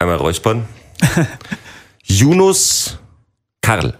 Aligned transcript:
Einmal 0.00 0.16
räuspern. 0.16 0.66
Yunus 2.04 2.98
Karl. 3.60 3.94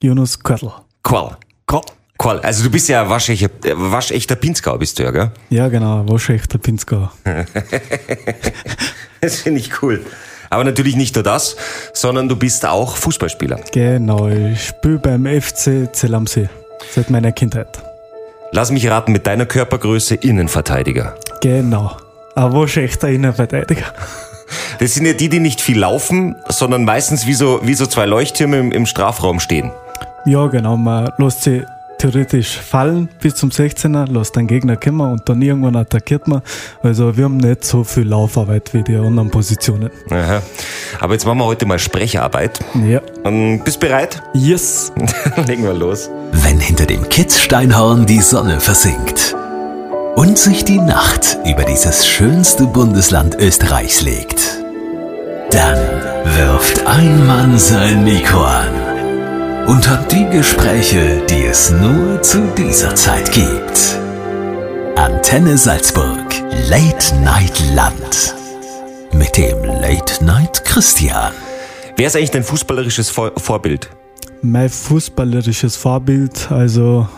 Jonas 0.00 0.38
Körtl. 0.38 0.70
Qual. 1.02 1.36
Karl. 1.66 1.82
Qual. 2.16 2.38
Also 2.40 2.62
du 2.62 2.70
bist 2.70 2.88
ja 2.88 3.10
waschechter, 3.10 3.50
waschechter 3.74 4.36
Pinzgau, 4.36 4.78
bist 4.78 4.98
du 4.98 5.02
ja, 5.02 5.10
gell? 5.10 5.32
Ja, 5.50 5.68
genau, 5.68 6.08
waschechter 6.08 6.58
Pinzgau. 6.58 7.10
Das 9.20 9.40
finde 9.40 9.58
ich 9.58 9.82
cool. 9.82 10.06
Aber 10.48 10.62
natürlich 10.62 10.94
nicht 10.94 11.16
nur 11.16 11.24
das, 11.24 11.56
sondern 11.92 12.28
du 12.28 12.36
bist 12.36 12.64
auch 12.64 12.96
Fußballspieler. 12.96 13.58
Genau, 13.72 14.28
ich 14.28 14.68
spiele 14.68 14.98
beim 14.98 15.26
FC 15.26 15.92
Zell 15.92 16.14
am 16.14 16.28
See. 16.28 16.48
Seit 16.94 17.10
meiner 17.10 17.32
Kindheit. 17.32 17.82
Lass 18.52 18.70
mich 18.70 18.88
raten, 18.88 19.10
mit 19.10 19.26
deiner 19.26 19.44
Körpergröße 19.44 20.14
Innenverteidiger. 20.14 21.16
Genau. 21.40 21.96
Ein 22.36 22.52
waschechter 22.52 23.08
Innenverteidiger. 23.08 23.92
Das 24.78 24.94
sind 24.94 25.06
ja 25.06 25.12
die, 25.12 25.28
die 25.28 25.40
nicht 25.40 25.60
viel 25.60 25.78
laufen, 25.78 26.36
sondern 26.48 26.84
meistens 26.84 27.26
wie 27.26 27.34
so, 27.34 27.60
wie 27.62 27.74
so 27.74 27.86
zwei 27.86 28.06
Leuchttürme 28.06 28.58
im, 28.58 28.72
im 28.72 28.86
Strafraum 28.86 29.40
stehen. 29.40 29.70
Ja, 30.24 30.46
genau, 30.46 30.76
man 30.76 31.10
lässt 31.18 31.42
sie 31.42 31.64
theoretisch 31.98 32.56
fallen 32.56 33.08
bis 33.20 33.34
zum 33.34 33.50
16er, 33.50 34.10
lässt 34.10 34.36
den 34.36 34.46
Gegner 34.46 34.76
kommen 34.76 35.12
und 35.12 35.28
dann 35.28 35.42
irgendwann 35.42 35.76
attackiert 35.76 36.28
man. 36.28 36.42
Also 36.82 37.16
wir 37.16 37.24
haben 37.24 37.36
nicht 37.36 37.64
so 37.64 37.84
viel 37.84 38.08
Laufarbeit 38.08 38.72
wie 38.72 38.82
die 38.82 38.96
anderen 38.96 39.30
Positionen. 39.30 39.90
Aha. 40.10 40.42
Aber 41.00 41.12
jetzt 41.12 41.26
machen 41.26 41.38
wir 41.38 41.46
heute 41.46 41.66
mal 41.66 41.78
Sprecharbeit. 41.78 42.60
Ja. 42.86 43.00
Und 43.24 43.64
bist 43.64 43.80
bereit? 43.80 44.22
Yes. 44.32 44.92
Legen 45.46 45.64
wir 45.64 45.74
los. 45.74 46.08
Wenn 46.32 46.60
hinter 46.60 46.86
dem 46.86 47.08
Kitzsteinhorn 47.08 48.06
die 48.06 48.20
Sonne 48.20 48.60
versinkt 48.60 49.34
und 50.18 50.36
sich 50.36 50.64
die 50.64 50.80
Nacht 50.80 51.38
über 51.46 51.62
dieses 51.62 52.04
schönste 52.04 52.66
Bundesland 52.66 53.36
Österreichs 53.36 54.02
legt, 54.02 54.58
dann 55.52 55.78
wirft 56.36 56.84
ein 56.88 57.24
Mann 57.24 57.56
sein 57.56 58.02
Mikro 58.02 58.42
an 58.42 59.66
und 59.68 59.88
hat 59.88 60.10
die 60.10 60.28
Gespräche, 60.28 61.24
die 61.30 61.44
es 61.44 61.70
nur 61.70 62.20
zu 62.20 62.40
dieser 62.56 62.96
Zeit 62.96 63.30
gibt. 63.30 63.96
Antenne 64.96 65.56
Salzburg, 65.56 66.34
Late 66.68 67.14
Night 67.22 67.62
Land. 67.76 68.34
Mit 69.12 69.36
dem 69.36 69.62
Late 69.62 70.24
Night 70.24 70.64
Christian. 70.64 71.32
Wer 71.96 72.08
ist 72.08 72.16
eigentlich 72.16 72.32
dein 72.32 72.42
fußballerisches 72.42 73.08
Vor 73.08 73.30
Vorbild? 73.36 73.88
Mein 74.42 74.68
fußballerisches 74.68 75.76
Vorbild, 75.76 76.50
also 76.50 77.08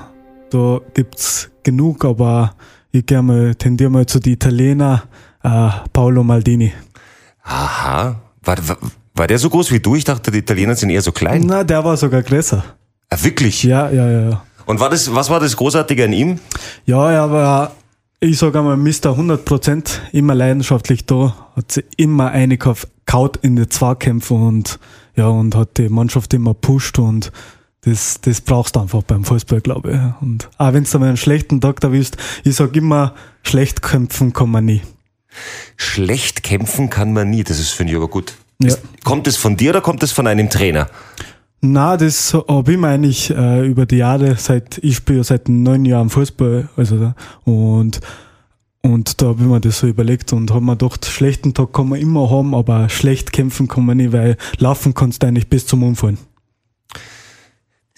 da 0.51 0.81
gibt's 0.93 1.49
genug, 1.63 2.05
aber 2.05 2.53
ich 2.93 3.07
geh 3.07 3.23
mal, 3.23 3.55
tendiere 3.55 3.91
mal 3.91 4.07
zu 4.07 4.19
den 4.19 4.35
Italiener, 4.35 5.05
äh, 5.43 5.69
Paolo 5.93 6.23
Maldini. 6.23 6.73
Aha. 7.45 8.21
War, 8.43 8.69
war, 8.69 8.79
war 9.15 9.27
der 9.27 9.39
so 9.39 9.51
groß 9.51 9.71
wie 9.73 9.81
du? 9.81 9.97
Ich 9.97 10.05
dachte, 10.05 10.31
die 10.31 10.39
Italiener 10.39 10.75
sind 10.75 10.91
eher 10.91 11.03
so 11.03 11.13
klein. 11.13 11.45
Na, 11.47 11.65
der 11.65 11.85
war 11.85 11.97
sogar 11.97 12.23
größer. 12.23 12.65
Ah, 13.11 13.17
wirklich? 13.23 13.63
Ja, 13.63 13.91
ja, 13.91 14.09
ja. 14.09 14.31
ja. 14.31 14.43
Und 14.67 14.81
war 14.81 14.89
das, 14.89 15.13
was 15.15 15.31
war 15.31 15.41
das 15.41 15.57
Großartige 15.57 16.05
an 16.05 16.13
ihm? 16.13 16.39
Ja, 16.87 17.11
er 17.11 17.31
war, 17.31 17.73
ich 18.21 18.39
sage 18.39 18.59
einmal, 18.59 18.77
Mr. 18.77 19.19
100%, 19.19 19.99
immer 20.13 20.35
leidenschaftlich 20.35 21.07
da, 21.07 21.35
hat 21.57 21.73
sie 21.73 21.85
immer 21.97 22.33
kaut 23.05 23.39
in 23.39 23.57
die 23.57 23.69
Zweikämpfe 23.69 24.35
und, 24.35 24.79
ja, 25.17 25.27
und 25.27 25.57
hat 25.57 25.79
die 25.79 25.89
Mannschaft 25.89 26.33
immer 26.35 26.55
pusht 26.55 26.99
und 26.99 27.33
das, 27.83 28.21
das 28.21 28.41
brauchst 28.41 28.77
du 28.77 28.81
einfach 28.81 29.03
beim 29.03 29.25
Fußball, 29.25 29.61
glaube 29.61 29.93
ich. 29.93 30.23
Und 30.23 30.49
auch 30.59 30.73
wenn 30.73 30.85
du 30.85 30.99
mal 30.99 31.09
einen 31.09 31.17
schlechten 31.17 31.61
Tag 31.61 31.83
erwischt, 31.83 32.17
ich 32.45 32.57
sag 32.57 32.77
immer, 32.77 33.15
schlecht 33.43 33.83
kämpfen 33.83 34.33
kann 34.33 34.51
man 34.51 34.67
nie. 34.67 34.83
Schlecht 35.77 36.43
kämpfen 36.43 36.91
kann 36.91 37.13
man 37.13 37.31
nie. 37.31 37.45
Das 37.45 37.59
ist, 37.59 37.71
finde 37.71 37.93
ich, 37.93 37.97
aber 37.97 38.09
gut. 38.09 38.35
Ja. 38.63 38.75
Kommt 39.05 39.27
es 39.27 39.37
von 39.37 39.57
dir 39.57 39.71
oder 39.71 39.81
kommt 39.81 40.03
es 40.03 40.13
von 40.13 40.27
einem 40.27 40.51
Trainer? 40.51 40.89
Na, 41.63 41.97
das 41.97 42.35
habe 42.35 42.73
ich 42.73 42.79
mir 42.79 42.89
eigentlich 42.89 43.31
äh, 43.31 43.67
über 43.67 43.87
die 43.87 43.97
Jahre, 43.97 44.37
seit 44.37 44.79
ich 44.79 44.97
spiele 44.97 45.19
ja 45.19 45.25
seit 45.25 45.49
neun 45.49 45.85
Jahren 45.85 46.09
Fußball, 46.09 46.69
also 46.77 47.13
und 47.45 48.01
und 48.83 49.21
da 49.21 49.27
habe 49.27 49.43
ich 49.43 49.47
mir 49.47 49.61
das 49.61 49.81
so 49.81 49.87
überlegt 49.87 50.33
und 50.33 50.51
habe 50.53 50.65
mir 50.65 50.77
gedacht, 50.77 51.05
schlechten 51.05 51.53
Tag 51.53 51.75
kann 51.75 51.91
man 51.91 52.01
immer 52.01 52.31
haben, 52.31 52.55
aber 52.55 52.89
schlecht 52.89 53.31
kämpfen 53.31 53.69
kann 53.69 53.85
man 53.85 53.99
nicht, 53.99 54.13
weil 54.13 54.39
laufen 54.57 54.95
kannst 54.95 55.23
du 55.23 55.27
eigentlich 55.27 55.49
bis 55.49 55.67
zum 55.67 55.83
Umfallen. 55.83 56.17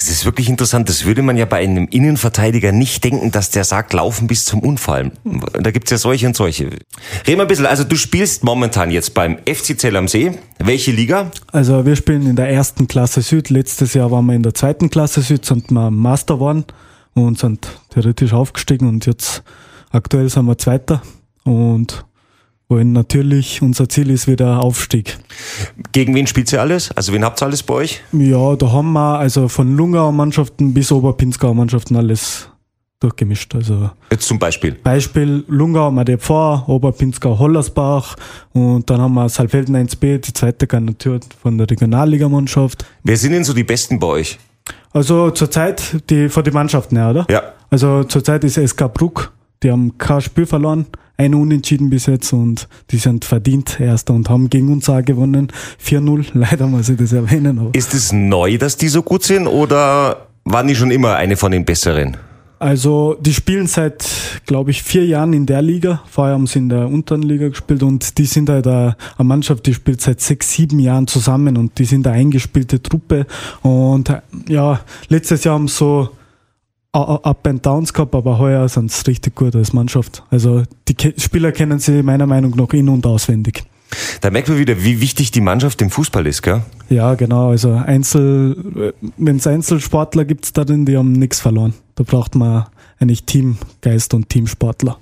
Das 0.03 0.11
ist 0.11 0.25
wirklich 0.25 0.49
interessant. 0.49 0.89
Das 0.89 1.05
würde 1.05 1.23
man 1.23 1.37
ja 1.37 1.45
bei 1.45 1.59
einem 1.59 1.87
Innenverteidiger 1.87 2.73
nicht 2.73 3.05
denken, 3.05 3.31
dass 3.31 3.51
der 3.51 3.63
sagt, 3.63 3.93
laufen 3.93 4.27
bis 4.27 4.45
zum 4.45 4.59
Unfall. 4.59 5.13
Da 5.53 5.71
gibt's 5.71 5.93
ja 5.93 5.97
solche 5.97 6.27
und 6.27 6.35
solche. 6.35 6.65
Reden 6.65 6.81
wir 7.25 7.43
ein 7.43 7.47
bisschen. 7.47 7.67
Also 7.67 7.85
du 7.85 7.95
spielst 7.95 8.43
momentan 8.43 8.91
jetzt 8.91 9.15
beim 9.15 9.39
FC 9.39 9.79
Zell 9.79 9.97
am 9.97 10.09
See. 10.09 10.33
Welche 10.59 10.91
Liga? 10.91 11.31
Also 11.53 11.87
wir 11.87 11.95
spielen 11.95 12.27
in 12.27 12.35
der 12.35 12.51
ersten 12.51 12.89
Klasse 12.89 13.23
Süd. 13.23 13.49
Letztes 13.49 13.95
Jahr 13.95 14.11
waren 14.11 14.27
wir 14.27 14.35
in 14.35 14.43
der 14.43 14.55
zweiten 14.55 14.91
Klasse 14.91 15.23
Süd, 15.23 15.45
sind 15.45 15.71
wir 15.71 15.93
Master 15.93 16.35
geworden 16.35 16.65
und 17.15 17.39
sind 17.39 17.69
theoretisch 17.91 18.33
aufgestiegen 18.33 18.89
und 18.89 19.07
jetzt 19.07 19.45
aktuell 19.93 20.29
sind 20.29 20.47
wir 20.47 20.59
Zweiter 20.59 21.01
und 21.45 22.05
wollen 22.73 22.93
natürlich, 22.93 23.61
unser 23.61 23.89
Ziel 23.89 24.09
ist 24.11 24.27
wieder 24.27 24.63
Aufstieg. 24.63 25.19
Gegen 25.93 26.15
wen 26.15 26.27
spielt 26.27 26.51
ihr 26.53 26.61
alles? 26.61 26.91
Also 26.93 27.13
wen 27.13 27.23
habt 27.23 27.43
ihr 27.43 27.47
alles 27.47 27.63
bei 27.63 27.75
euch? 27.75 28.01
Ja, 28.13 28.57
da 28.57 28.73
haben 28.73 28.93
wir 28.93 29.19
also 29.19 29.49
von 29.49 29.77
Lungauer 29.77 30.11
Mannschaften 30.11 30.73
bis 30.73 30.91
Oberpinzgauer 30.91 31.55
Mannschaften 31.55 31.97
alles 31.97 32.49
durchgemischt. 33.01 33.55
Also 33.55 33.91
Jetzt 34.11 34.27
zum 34.27 34.39
Beispiel. 34.39 34.73
Beispiel 34.73 35.45
Lungau 35.49 35.83
haben 35.83 35.97
wir 35.97 36.05
die 36.05 36.17
Pfarr, 36.17 36.67
Oberpinzgau 36.67 37.39
Hollersbach 37.39 38.17
und 38.53 38.89
dann 38.89 39.01
haben 39.03 39.15
wir 39.15 39.29
Saalfelden 39.29 39.77
1b, 39.77 40.19
die 40.19 40.33
zweite 40.33 40.67
Garnitur 40.67 41.21
von 41.43 41.59
der 41.59 41.69
Regionalligamannschaft. 41.71 42.87
Wer 43.03 43.17
sind 43.19 43.33
denn 43.33 43.45
so 43.45 43.53
die 43.53 43.65
Besten 43.65 43.99
bei 43.99 44.07
euch? 44.07 44.39
Also 44.93 45.31
zurzeit 45.31 46.03
die 46.09 46.31
von 46.31 46.43
den 46.43 46.55
Mannschaften 46.55 46.97
her, 46.97 47.11
oder? 47.11 47.27
Ja. 47.29 47.43
Also 47.71 48.05
zurzeit 48.05 48.45
ist 48.45 48.55
SK 48.55 48.95
Bruck, 48.95 49.33
die 49.63 49.71
haben 49.71 49.99
kein 49.99 50.21
Spiel 50.23 50.47
verloren, 50.47 50.87
ein 51.23 51.35
Unentschieden 51.35 51.91
bis 51.91 52.07
jetzt 52.07 52.33
und 52.33 52.69
die 52.91 52.99
sind 52.99 53.25
verdient 53.25 53.81
Erster 53.81 54.15
und 54.15 54.29
haben 54.29 54.51
gegen 54.51 54.73
uns 54.73 54.89
auch 54.89 55.05
gewonnen. 55.05 55.49
4-0, 55.85 56.27
leider 56.35 56.67
muss 56.67 56.89
ich 56.89 56.99
das 56.99 57.13
erwähnen. 57.13 57.59
Aber 57.59 57.71
Ist 57.73 57.95
es 57.95 58.13
neu, 58.13 58.59
dass 58.59 58.77
die 58.77 58.89
so 58.89 59.03
gut 59.03 59.23
sind 59.23 59.47
oder 59.47 60.27
waren 60.45 60.67
die 60.67 60.75
schon 60.75 60.91
immer 60.91 61.17
eine 61.17 61.37
von 61.37 61.53
den 61.53 61.65
Besseren? 61.65 62.17
Also 62.59 63.17
die 63.21 63.35
spielen 63.35 63.67
seit, 63.67 64.09
glaube 64.47 64.71
ich, 64.71 64.85
vier 64.85 65.05
Jahren 65.05 65.33
in 65.33 65.47
der 65.47 65.63
Liga. 65.63 66.05
Vorher 66.09 66.35
haben 66.35 66.47
sie 66.47 66.61
in 66.61 66.69
der 66.69 66.87
unteren 66.87 67.23
Liga 67.23 67.49
gespielt 67.49 67.83
und 67.83 68.19
die 68.19 68.25
sind 68.25 68.49
halt 68.49 68.69
eine 68.69 68.97
eine 69.19 69.27
Mannschaft, 69.27 69.67
die 69.67 69.75
spielt 69.75 70.01
seit 70.01 70.21
sechs, 70.21 70.53
sieben 70.53 70.79
Jahren 70.79 71.09
zusammen 71.09 71.57
und 71.57 71.77
die 71.81 71.85
sind 71.85 72.07
eine 72.07 72.17
eingespielte 72.17 72.81
Truppe. 72.81 73.27
Und 73.63 74.17
ja, 74.49 74.81
letztes 75.09 75.43
Jahr 75.43 75.55
haben 75.55 75.67
sie 75.67 75.75
so 75.75 76.11
Up 76.95 77.47
and 77.47 77.65
Downs 77.65 77.93
gehabt, 77.95 78.15
aber 78.15 78.39
heuer 78.39 78.69
sind 78.69 78.93
sie 78.93 79.07
richtig 79.07 79.35
gut 79.35 79.57
als 79.57 79.73
Mannschaft. 79.73 80.23
Also 80.31 80.65
die 80.89 80.95
Ke- 80.95 81.15
Spieler 81.17 81.51
kennen 81.53 81.79
sie 81.79 82.03
meiner 82.03 82.27
Meinung 82.27 82.55
nach 82.55 82.69
in- 82.75 82.91
und 82.91 83.07
auswendig. 83.07 83.65
Da 84.21 84.31
merkt 84.31 84.49
man 84.49 84.59
wieder, 84.59 84.83
wie 84.85 85.01
wichtig 85.01 85.31
die 85.31 85.41
Mannschaft 85.41 85.81
im 85.83 85.91
Fußball 85.91 86.27
ist, 86.27 86.43
gell? 86.43 86.63
Ja, 86.91 87.15
genau. 87.15 87.51
Also 87.51 87.73
Einzel, 87.73 88.93
wenn 89.17 89.37
es 89.37 89.47
Einzelsportler 89.47 90.25
gibt 90.27 90.57
darin, 90.57 90.85
die 90.87 90.97
haben 90.97 91.13
nichts 91.13 91.41
verloren. 91.41 91.75
Da 91.95 92.05
braucht 92.05 92.35
man 92.35 92.67
eigentlich 92.99 93.25
Teamgeist 93.25 94.13
und 94.15 94.29
Teamsportler. 94.29 94.99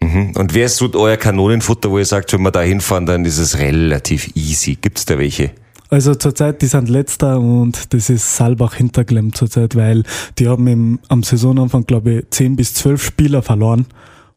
Mhm. 0.00 0.32
Und 0.36 0.54
wer 0.54 0.66
ist 0.66 0.76
so 0.76 0.88
euer 0.94 1.16
Kanonenfutter, 1.16 1.90
wo 1.90 1.98
ihr 1.98 2.04
sagt, 2.04 2.32
wenn 2.32 2.42
wir 2.42 2.52
da 2.52 2.60
hinfahren, 2.62 3.04
dann 3.06 3.24
ist 3.24 3.38
es 3.38 3.58
relativ 3.58 4.30
easy. 4.36 4.76
Gibt's 4.80 5.04
da 5.06 5.18
welche? 5.18 5.50
Also 5.90 6.14
zurzeit, 6.14 6.60
die 6.60 6.66
sind 6.66 6.88
letzter 6.88 7.40
und 7.40 7.94
das 7.94 8.10
ist 8.10 8.36
Saalbach 8.36 8.74
Hinterklemm 8.74 9.32
zurzeit, 9.32 9.74
weil 9.74 10.02
die 10.38 10.48
haben 10.48 10.66
im, 10.66 10.98
am 11.08 11.22
Saisonanfang, 11.22 11.84
glaube 11.86 12.10
ich, 12.12 12.30
10 12.30 12.56
bis 12.56 12.74
12 12.74 13.02
Spieler 13.02 13.42
verloren 13.42 13.86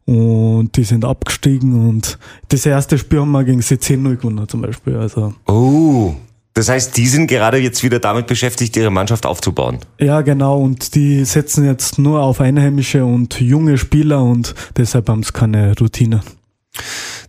und 0.05 0.69
die 0.77 0.83
sind 0.83 1.03
abgestiegen 1.05 1.89
und 1.89 2.17
das 2.49 2.65
erste 2.65 2.97
Spiel 2.97 3.19
haben 3.19 3.31
wir 3.31 3.43
gegen 3.43 3.61
sie 3.61 3.75
10-0 3.75 4.17
gewonnen 4.17 4.47
zum 4.47 4.61
Beispiel. 4.61 4.95
Also 4.95 5.33
Oh. 5.47 6.13
Das 6.53 6.67
heißt, 6.67 6.97
die 6.97 7.07
sind 7.07 7.27
gerade 7.27 7.57
jetzt 7.59 7.81
wieder 7.81 7.99
damit 7.99 8.27
beschäftigt, 8.27 8.75
ihre 8.75 8.89
Mannschaft 8.89 9.25
aufzubauen. 9.25 9.79
ja, 9.99 10.21
genau 10.21 10.59
und 10.61 10.95
die 10.95 11.23
setzen 11.23 11.65
jetzt 11.65 11.97
nur 11.97 12.21
auf 12.21 12.41
einheimische 12.41 13.05
und 13.05 13.39
junge 13.39 13.77
Spieler 13.77 14.21
und 14.21 14.53
deshalb 14.75 15.07
haben 15.07 15.23
sie 15.23 15.31
keine 15.31 15.73
Routine. 15.79 16.21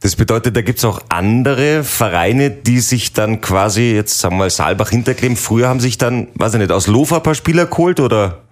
Das 0.01 0.17
bedeutet, 0.17 0.57
da 0.57 0.63
gibt's 0.63 0.85
auch 0.85 1.01
andere 1.09 1.85
Vereine, 1.85 2.51
die 2.51 2.81
sich 2.81 3.13
dann 3.13 3.41
quasi, 3.41 3.93
jetzt 3.93 4.19
sagen 4.19 4.35
wir 4.35 4.41
mal 4.41 4.51
Saalbach 4.51 4.91
Hinterklemm, 4.91 5.37
früher 5.37 5.69
haben 5.69 5.81
sich 5.81 5.99
dann, 5.99 6.29
weiß 6.35 6.55
ich 6.55 6.61
nicht, 6.61 6.73
aus 6.73 6.87
Lofa 6.87 7.17
ein 7.17 7.23
paar 7.23 7.35
Spieler 7.35 7.67
geholt 7.67 8.01
oder? 8.01 8.43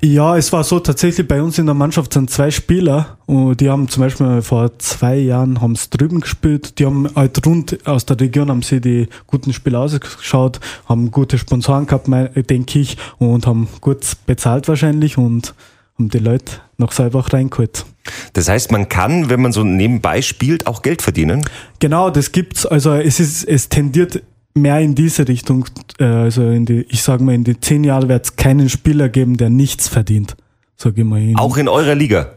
Ja, 0.00 0.38
es 0.38 0.52
war 0.52 0.64
so, 0.64 0.80
tatsächlich 0.80 1.28
bei 1.28 1.42
uns 1.42 1.58
in 1.58 1.66
der 1.66 1.74
Mannschaft 1.74 2.14
sind 2.14 2.30
zwei 2.30 2.50
Spieler 2.50 3.18
und 3.26 3.60
die 3.60 3.68
haben 3.68 3.88
zum 3.88 4.02
Beispiel 4.02 4.40
vor 4.40 4.78
zwei 4.78 5.16
Jahren 5.16 5.60
haben 5.60 5.76
drüben 5.90 6.20
gespielt. 6.20 6.78
Die 6.78 6.86
haben 6.86 7.08
halt 7.14 7.46
rund 7.46 7.86
aus 7.86 8.06
der 8.06 8.18
Region 8.18 8.48
haben 8.48 8.62
sie 8.62 8.80
die 8.80 9.08
guten 9.26 9.52
Spieler 9.52 9.80
ausgeschaut, 9.80 10.60
haben 10.86 11.10
gute 11.10 11.36
Sponsoren 11.36 11.86
gehabt, 11.86 12.08
denke 12.08 12.78
ich, 12.78 12.96
und 13.18 13.46
haben 13.46 13.68
gut 13.82 13.98
bezahlt 14.26 14.66
wahrscheinlich 14.68 15.18
und 15.18 15.54
haben 16.00 16.08
die 16.08 16.18
Leute 16.18 16.54
noch 16.78 16.92
selber 16.92 17.18
auch 17.18 17.32
reingeholt. 17.32 17.84
Das 18.32 18.48
heißt, 18.48 18.72
man 18.72 18.88
kann, 18.88 19.28
wenn 19.28 19.42
man 19.42 19.52
so 19.52 19.62
nebenbei 19.62 20.22
spielt, 20.22 20.66
auch 20.66 20.82
Geld 20.82 21.02
verdienen? 21.02 21.44
Genau, 21.78 22.10
das 22.10 22.32
gibt's. 22.32 22.64
Also 22.64 22.94
es 22.94 23.20
ist, 23.20 23.44
es 23.44 23.68
tendiert 23.68 24.22
mehr 24.54 24.80
in 24.80 24.94
diese 24.94 25.28
Richtung. 25.28 25.66
Äh, 25.98 26.04
also 26.04 26.48
in 26.48 26.64
die, 26.64 26.86
ich 26.88 27.02
sage 27.02 27.22
mal, 27.22 27.34
in 27.34 27.44
die 27.44 27.60
zehn 27.60 27.84
Jahre 27.84 28.08
wird 28.08 28.24
es 28.24 28.36
keinen 28.36 28.68
Spieler 28.70 29.08
geben, 29.10 29.36
der 29.36 29.50
nichts 29.50 29.88
verdient. 29.88 30.36
Sag 30.76 30.96
ich 30.96 31.04
mal. 31.04 31.34
Auch 31.36 31.58
in 31.58 31.68
eurer 31.68 31.94
Liga? 31.94 32.30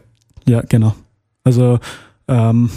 Ja, 0.46 0.60
genau. 0.60 0.94
Also 1.42 1.80
ähm, 2.28 2.70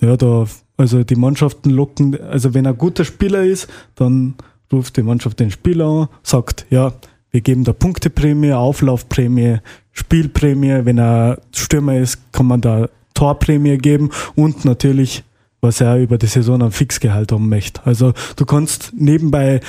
ja, 0.00 0.16
da, 0.16 0.46
also 0.76 1.04
die 1.04 1.16
Mannschaften 1.16 1.70
locken, 1.70 2.20
also 2.20 2.52
wenn 2.54 2.66
ein 2.66 2.76
guter 2.76 3.04
Spieler 3.04 3.44
ist, 3.44 3.68
dann 3.94 4.34
ruft 4.72 4.96
die 4.96 5.02
Mannschaft 5.02 5.38
den 5.38 5.52
Spieler 5.52 5.86
an, 5.86 6.08
sagt, 6.24 6.66
ja, 6.70 6.92
wir 7.32 7.40
geben 7.40 7.64
da 7.64 7.72
Punkteprämie, 7.72 8.52
Auflaufprämie, 8.52 9.58
Spielprämie. 9.92 10.84
Wenn 10.84 10.98
er 10.98 11.40
Stürmer 11.54 11.98
ist, 11.98 12.18
kann 12.32 12.46
man 12.46 12.60
da 12.60 12.88
Torprämie 13.14 13.78
geben 13.78 14.10
und 14.34 14.64
natürlich, 14.64 15.24
was 15.60 15.80
er 15.80 15.96
über 15.96 16.18
die 16.18 16.26
Saison 16.26 16.62
ein 16.62 16.72
Fixgehalt 16.72 17.32
haben 17.32 17.48
möchte. 17.48 17.80
Also 17.84 18.12
du 18.36 18.44
kannst 18.44 18.92
nebenbei 18.94 19.60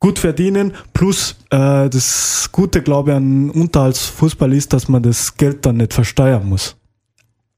gut 0.00 0.18
verdienen, 0.18 0.72
plus 0.92 1.36
äh, 1.50 1.88
das 1.88 2.50
Gute, 2.52 2.82
glaube 2.82 3.10
ich, 3.10 3.16
an 3.16 3.50
Unterhaltsfußball 3.50 4.52
ist, 4.52 4.72
dass 4.72 4.88
man 4.88 5.02
das 5.02 5.36
Geld 5.36 5.64
dann 5.64 5.78
nicht 5.78 5.94
versteuern 5.94 6.48
muss. 6.48 6.76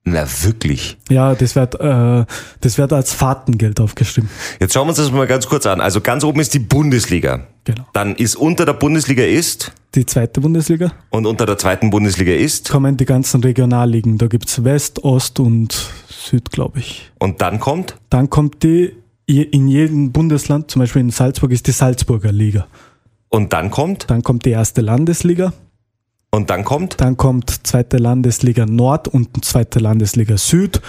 Na 0.05 0.25
wirklich? 0.43 0.97
Ja, 1.09 1.35
das 1.35 1.57
wird, 1.57 1.81
äh, 1.81 2.25
das 2.61 2.79
wird 2.79 2.93
als 2.93 3.13
Fahrtengeld 3.13 3.81
aufgeschrieben. 3.81 4.31
Jetzt 4.61 4.75
schauen 4.75 4.87
wir 4.87 4.91
uns 4.91 4.99
das 4.99 5.11
mal 5.11 5.27
ganz 5.27 5.49
kurz 5.49 5.67
an. 5.67 5.81
Also 5.81 6.01
ganz 6.01 6.23
oben 6.23 6.39
ist 6.41 6.55
die 6.55 6.61
Bundesliga. 6.61 7.49
Genau. 7.67 7.85
Dann 7.93 8.15
ist 8.17 8.37
unter 8.37 8.65
der 8.65 8.73
Bundesliga 8.75 9.25
ist 9.25 9.73
Die 9.95 10.07
zweite 10.07 10.41
Bundesliga 10.41 10.93
und 11.11 11.27
unter 11.27 11.45
der 11.45 11.59
zweiten 11.59 11.91
Bundesliga 11.91 12.33
ist 12.33 12.71
kommen 12.71 12.97
die 12.97 13.05
ganzen 13.05 13.43
Regionalligen. 13.43 14.17
Da 14.19 14.27
gibt's 14.29 14.65
West, 14.65 15.05
Ost 15.05 15.39
und 15.41 15.77
Süd, 16.09 16.51
glaube 16.51 16.79
ich. 16.79 17.11
und 17.19 17.43
dann 17.43 17.61
kommt 17.61 17.97
Dann 18.09 18.31
kommt 18.31 18.63
die, 18.63 18.93
in 19.27 19.69
jedem 19.69 20.13
Bundesland, 20.13 20.71
zum 20.71 20.81
Beispiel 20.81 21.01
in 21.03 21.11
Salzburg, 21.11 21.51
ist 21.51 21.67
die 21.67 21.73
Salzburger 21.73 22.33
Liga. 22.33 22.67
und 23.29 23.53
dann 23.53 23.71
kommt 23.71 24.09
Dann 24.09 24.23
kommt 24.23 24.45
die 24.47 24.51
erste 24.51 24.81
Landesliga. 24.81 25.53
und 26.31 26.49
dann 26.51 26.65
kommt 26.65 27.01
Dann 27.01 27.17
kommt 27.17 27.67
zweite 27.67 27.97
Landesliga 27.99 28.65
Nord 28.67 29.09
und 29.09 29.45
zweite 29.45 29.81
Landesliga 29.81 30.37
Süd. 30.37 30.81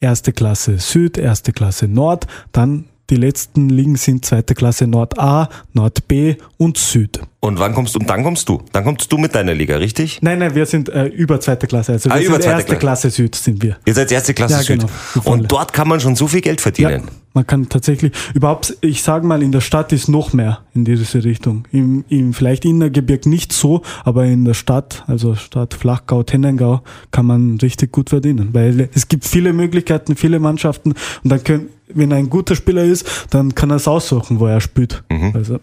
Erste 0.00 0.32
Klasse 0.32 0.78
Süd, 0.78 1.16
erste 1.16 1.52
Klasse 1.52 1.86
Nord. 1.88 2.26
Dann 2.52 2.86
die 3.10 3.16
letzten 3.16 3.68
Ligen 3.68 3.96
sind 3.96 4.24
zweite 4.24 4.54
Klasse 4.54 4.86
Nord 4.86 5.18
A, 5.18 5.48
Nord 5.72 6.08
B 6.08 6.36
und 6.56 6.78
Süd. 6.78 7.20
und 7.40 7.58
wann 7.58 7.74
kommst 7.74 7.94
du 7.94 7.98
und 7.98 8.08
dann 8.08 8.22
kommst 8.22 8.48
du. 8.48 8.62
Dann 8.72 8.84
kommst 8.84 9.12
du 9.12 9.18
mit 9.18 9.34
deiner 9.34 9.52
Liga, 9.54 9.76
richtig? 9.76 10.20
Nein, 10.22 10.38
nein, 10.38 10.54
wir 10.54 10.64
sind 10.64 10.88
äh, 10.88 11.06
über 11.06 11.38
zweite 11.40 11.66
Klasse. 11.66 11.92
Also 11.92 12.08
wir 12.08 12.14
Ah, 12.16 12.20
über 12.20 12.40
sind 12.40 12.50
erste 12.50 12.64
Klasse. 12.76 12.78
Klasse 12.78 13.10
Süd 13.10 13.34
sind 13.34 13.62
wir. 13.62 13.76
Ihr 13.84 13.92
seid 13.94 14.10
erste 14.10 14.32
Klasse 14.32 14.54
Ja, 14.54 14.62
Süd. 14.62 14.80
genau. 14.80 15.30
Und 15.30 15.52
dort 15.52 15.72
kann 15.74 15.86
man 15.88 16.00
schon 16.00 16.16
so 16.16 16.26
viel 16.26 16.40
Geld 16.40 16.60
Ja, 16.60 16.62
verdienen. 16.62 17.02
man 17.34 17.46
kann 17.46 17.68
tatsächlich, 17.68 18.12
überhaupt, 18.32 18.74
ich 18.80 19.02
sage 19.02 19.26
mal, 19.26 19.42
in 19.42 19.52
der 19.52 19.60
Stadt 19.60 19.92
ist 19.92 20.08
noch 20.08 20.32
mehr 20.32 20.60
in 20.74 20.86
diese 20.86 21.22
Richtung. 21.22 21.66
Im, 21.72 22.04
im 22.08 22.32
vielleicht 22.32 22.64
Innergebirg 22.64 23.26
nicht 23.26 23.52
so, 23.52 23.82
aber 24.04 24.24
in 24.24 24.46
der 24.46 24.54
Stadt, 24.54 25.04
also 25.06 25.34
Stadt 25.34 25.74
Flachgau, 25.74 26.22
Tennengau, 26.22 26.82
kann 27.10 27.26
man 27.26 27.58
richtig 27.60 27.92
gut 27.92 28.08
verdienen. 28.08 28.48
Weil 28.52 28.88
es 28.94 29.08
gibt 29.08 29.26
viele 29.26 29.52
Möglichkeiten, 29.52 30.16
viele 30.16 30.40
Mannschaften 30.40 30.92
und 31.22 31.30
dann 31.30 31.44
können, 31.44 31.68
wenn 31.88 32.10
er 32.10 32.18
ein 32.18 32.30
guter 32.30 32.54
Spieler 32.54 32.84
ist, 32.84 33.06
dann 33.30 33.54
kann 33.54 33.70
er 33.70 33.76
es 33.76 33.88
aussuchen, 33.88 34.40
wo 34.40 34.46
er 34.46 34.60
spielt. 34.60 35.04
Also 35.34 35.60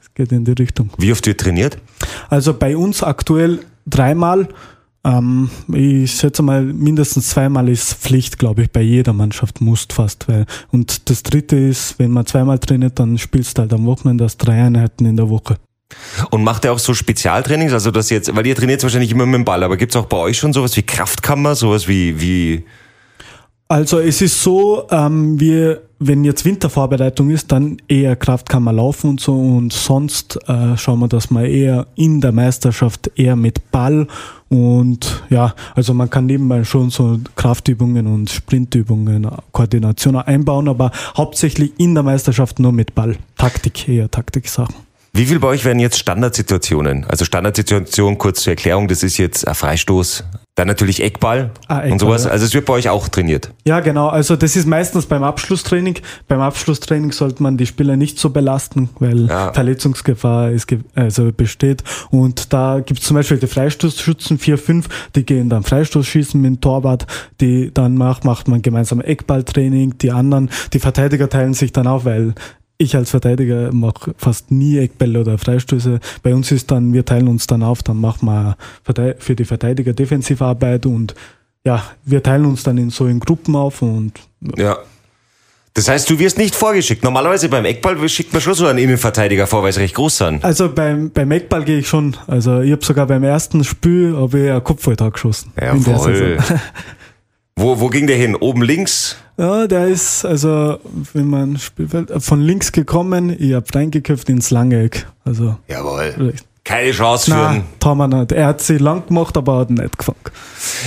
es 0.00 0.12
geht 0.14 0.32
in 0.32 0.44
die 0.44 0.52
Richtung. 0.52 0.90
Wie 0.98 1.12
oft 1.12 1.26
wird 1.26 1.40
trainiert? 1.40 1.78
Also 2.28 2.54
bei 2.54 2.76
uns 2.76 3.02
aktuell 3.02 3.60
dreimal. 3.86 4.48
Ähm, 5.06 5.50
ich 5.72 6.12
schätze 6.12 6.42
mal, 6.42 6.62
mindestens 6.62 7.28
zweimal 7.28 7.68
ist 7.68 7.94
Pflicht, 7.94 8.38
glaube 8.38 8.62
ich, 8.62 8.70
bei 8.70 8.80
jeder 8.80 9.12
Mannschaft, 9.12 9.60
muss 9.60 9.86
fast. 9.90 10.28
Weil, 10.28 10.46
und 10.70 11.10
das 11.10 11.22
dritte 11.22 11.56
ist, 11.56 11.98
wenn 11.98 12.10
man 12.10 12.24
zweimal 12.24 12.58
trainiert, 12.58 12.98
dann 12.98 13.18
spielst 13.18 13.58
du 13.58 13.62
halt 13.62 13.72
am 13.74 13.84
Wochenende 13.84 14.24
das 14.24 14.38
drei 14.38 14.62
Einheiten 14.62 15.04
in 15.04 15.16
der 15.16 15.28
Woche. 15.28 15.56
Und 16.30 16.42
macht 16.42 16.64
ihr 16.64 16.72
auch 16.72 16.78
so 16.78 16.94
Spezialtrainings? 16.94 17.72
Also 17.72 17.90
das 17.90 18.08
jetzt, 18.08 18.34
weil 18.34 18.46
ihr 18.46 18.56
trainiert 18.56 18.82
wahrscheinlich 18.82 19.10
immer 19.10 19.26
mit 19.26 19.34
dem 19.34 19.44
Ball, 19.44 19.62
aber 19.62 19.76
gibt's 19.76 19.94
auch 19.94 20.06
bei 20.06 20.16
euch 20.16 20.38
schon 20.38 20.52
sowas 20.54 20.76
wie 20.76 20.82
Kraftkammer, 20.82 21.54
sowas 21.54 21.86
wie, 21.86 22.20
wie 22.20 22.64
Also 23.68 23.98
es 23.98 24.20
ist 24.20 24.42
so, 24.42 24.86
ähm, 24.90 25.40
wir, 25.40 25.82
wenn 25.98 26.22
jetzt 26.22 26.44
Wintervorbereitung 26.44 27.30
ist, 27.30 27.50
dann 27.50 27.78
eher 27.88 28.14
Kraftkammer 28.14 28.74
laufen 28.74 29.10
und 29.10 29.20
so 29.20 29.34
und 29.34 29.72
sonst 29.72 30.38
äh, 30.46 30.76
schauen 30.76 31.00
wir, 31.00 31.08
dass 31.08 31.30
man 31.30 31.46
eher 31.46 31.86
in 31.94 32.20
der 32.20 32.32
Meisterschaft 32.32 33.10
eher 33.16 33.36
mit 33.36 33.70
Ball 33.70 34.06
und 34.50 35.24
ja, 35.30 35.54
also 35.74 35.94
man 35.94 36.10
kann 36.10 36.26
nebenbei 36.26 36.62
schon 36.64 36.90
so 36.90 37.18
Kraftübungen 37.36 38.06
und 38.06 38.28
Sprintübungen, 38.28 39.28
Koordination 39.52 40.16
einbauen, 40.16 40.68
aber 40.68 40.90
hauptsächlich 41.16 41.72
in 41.78 41.94
der 41.94 42.02
Meisterschaft 42.02 42.58
nur 42.58 42.72
mit 42.72 42.94
Ball. 42.94 43.16
Taktik, 43.38 43.88
eher 43.88 44.10
Taktiksachen. 44.10 44.74
Wie 45.14 45.24
viel 45.24 45.40
bei 45.40 45.48
euch 45.48 45.64
wären 45.64 45.78
jetzt 45.78 45.98
Standardsituationen? 45.98 47.06
Also 47.08 47.24
Standardsituation, 47.24 48.18
kurz 48.18 48.42
zur 48.42 48.52
Erklärung, 48.52 48.88
das 48.88 49.02
ist 49.02 49.16
jetzt 49.16 49.48
ein 49.48 49.54
Freistoß, 49.54 50.24
dann 50.56 50.68
natürlich 50.68 51.02
Eckball, 51.02 51.50
Ah, 51.66 51.78
Eckball, 51.78 51.92
und 51.92 51.98
sowas. 51.98 52.24
ja. 52.24 52.30
Also 52.30 52.44
es 52.44 52.54
wird 52.54 52.64
bei 52.64 52.74
euch 52.74 52.88
auch 52.88 53.08
trainiert. 53.08 53.52
Ja, 53.66 53.80
genau. 53.80 54.06
Also 54.08 54.36
das 54.36 54.54
ist 54.54 54.66
meistens 54.66 55.06
beim 55.06 55.24
Abschlusstraining. 55.24 55.96
Beim 56.28 56.40
Abschlusstraining 56.40 57.10
sollte 57.10 57.42
man 57.42 57.56
die 57.56 57.66
Spieler 57.66 57.96
nicht 57.96 58.18
so 58.20 58.30
belasten, 58.30 58.88
weil 59.00 59.26
Ja. 59.26 59.52
Verletzungsgefahr 59.52 60.50
ist, 60.52 60.68
also 60.94 61.32
besteht. 61.32 61.82
Und 62.10 62.52
da 62.52 62.78
gibt 62.80 63.00
es 63.00 63.06
zum 63.06 63.16
Beispiel 63.16 63.38
die 63.38 63.48
Freistoßschützen 63.48 64.38
4, 64.38 64.56
5, 64.58 64.88
die 65.16 65.26
gehen 65.26 65.48
dann 65.48 65.64
Freistoß 65.64 66.06
schießen 66.06 66.40
mit 66.40 66.48
dem 66.48 66.60
Torwart, 66.60 67.06
die 67.40 67.72
dann 67.74 67.96
macht, 67.96 68.24
macht 68.24 68.46
man 68.46 68.62
gemeinsam 68.62 69.00
Eckballtraining. 69.00 69.98
Die 69.98 70.12
anderen, 70.12 70.50
die 70.72 70.78
Verteidiger 70.78 71.28
teilen 71.28 71.54
sich 71.54 71.72
dann 71.72 71.88
auf, 71.88 72.04
weil 72.04 72.34
ich 72.84 72.96
als 72.96 73.10
Verteidiger 73.10 73.72
mache 73.72 74.14
fast 74.16 74.50
nie 74.50 74.78
Eckbälle 74.78 75.20
oder 75.20 75.38
Freistöße. 75.38 76.00
Bei 76.22 76.34
uns 76.34 76.52
ist 76.52 76.70
dann, 76.70 76.92
wir 76.92 77.04
teilen 77.04 77.28
uns 77.28 77.46
dann 77.46 77.62
auf, 77.62 77.82
dann 77.82 78.00
machen 78.00 78.26
wir 78.26 78.56
für 79.18 79.36
die 79.36 79.44
Verteidiger 79.44 79.92
Defensivarbeit 79.92 80.86
und 80.86 81.14
ja, 81.64 81.82
wir 82.04 82.22
teilen 82.22 82.44
uns 82.44 82.62
dann 82.62 82.78
in 82.78 82.90
so 82.90 83.06
in 83.06 83.20
Gruppen 83.20 83.56
auf 83.56 83.82
und 83.82 84.12
Ja. 84.56 84.78
Das 85.76 85.88
heißt, 85.88 86.08
du 86.08 86.20
wirst 86.20 86.38
nicht 86.38 86.54
vorgeschickt. 86.54 87.02
Normalerweise 87.02 87.48
beim 87.48 87.64
Eckball 87.64 88.08
schickt 88.08 88.32
man 88.32 88.40
schon 88.40 88.54
so 88.54 88.66
einen 88.66 88.78
Innenverteidiger 88.78 89.48
vor, 89.48 89.64
weil 89.64 89.72
sie 89.72 89.80
recht 89.80 89.96
groß 89.96 90.18
sind. 90.18 90.44
also 90.44 90.72
beim, 90.72 91.10
beim 91.10 91.28
Eckball 91.32 91.64
gehe 91.64 91.78
ich 91.78 91.88
schon. 91.88 92.16
Also 92.28 92.60
ich 92.60 92.70
habe 92.70 92.84
sogar 92.84 93.08
beim 93.08 93.24
ersten 93.24 93.64
Spiel 93.64 94.14
habe 94.16 94.38
ich 94.38 94.50
einen 94.52 94.62
Kopfballtag 94.62 95.14
geschossen. 95.14 95.52
Jawohl. 95.60 96.38
Saison. 96.38 96.60
Wo, 97.56 97.80
wo 97.80 97.88
ging 97.88 98.06
der 98.06 98.16
hin? 98.16 98.34
Oben 98.34 98.62
links? 98.62 99.16
Ja, 99.36 99.66
der 99.66 99.86
ist, 99.86 100.24
also 100.24 100.78
wenn 101.12 101.26
man 101.26 101.58
Spielfeld 101.58 102.12
von 102.18 102.40
links 102.40 102.72
gekommen, 102.72 103.34
ich 103.38 103.54
habe 103.54 103.66
reingeköpft 103.72 104.28
ins 104.28 104.50
lange 104.50 104.84
Eck. 104.84 105.06
Also 105.24 105.56
Jawohl. 105.68 106.34
Keine 106.64 106.92
Chance 106.92 107.30
für 107.30 107.62
haben 107.84 107.98
wir 107.98 108.08
nicht. 108.08 108.32
Er 108.32 108.46
hat 108.46 108.62
sie 108.62 108.78
lang 108.78 109.06
gemacht, 109.06 109.36
aber 109.36 109.58
hat 109.58 109.68
ihn 109.68 109.74
nicht 109.74 109.98
gefangen. 109.98 110.18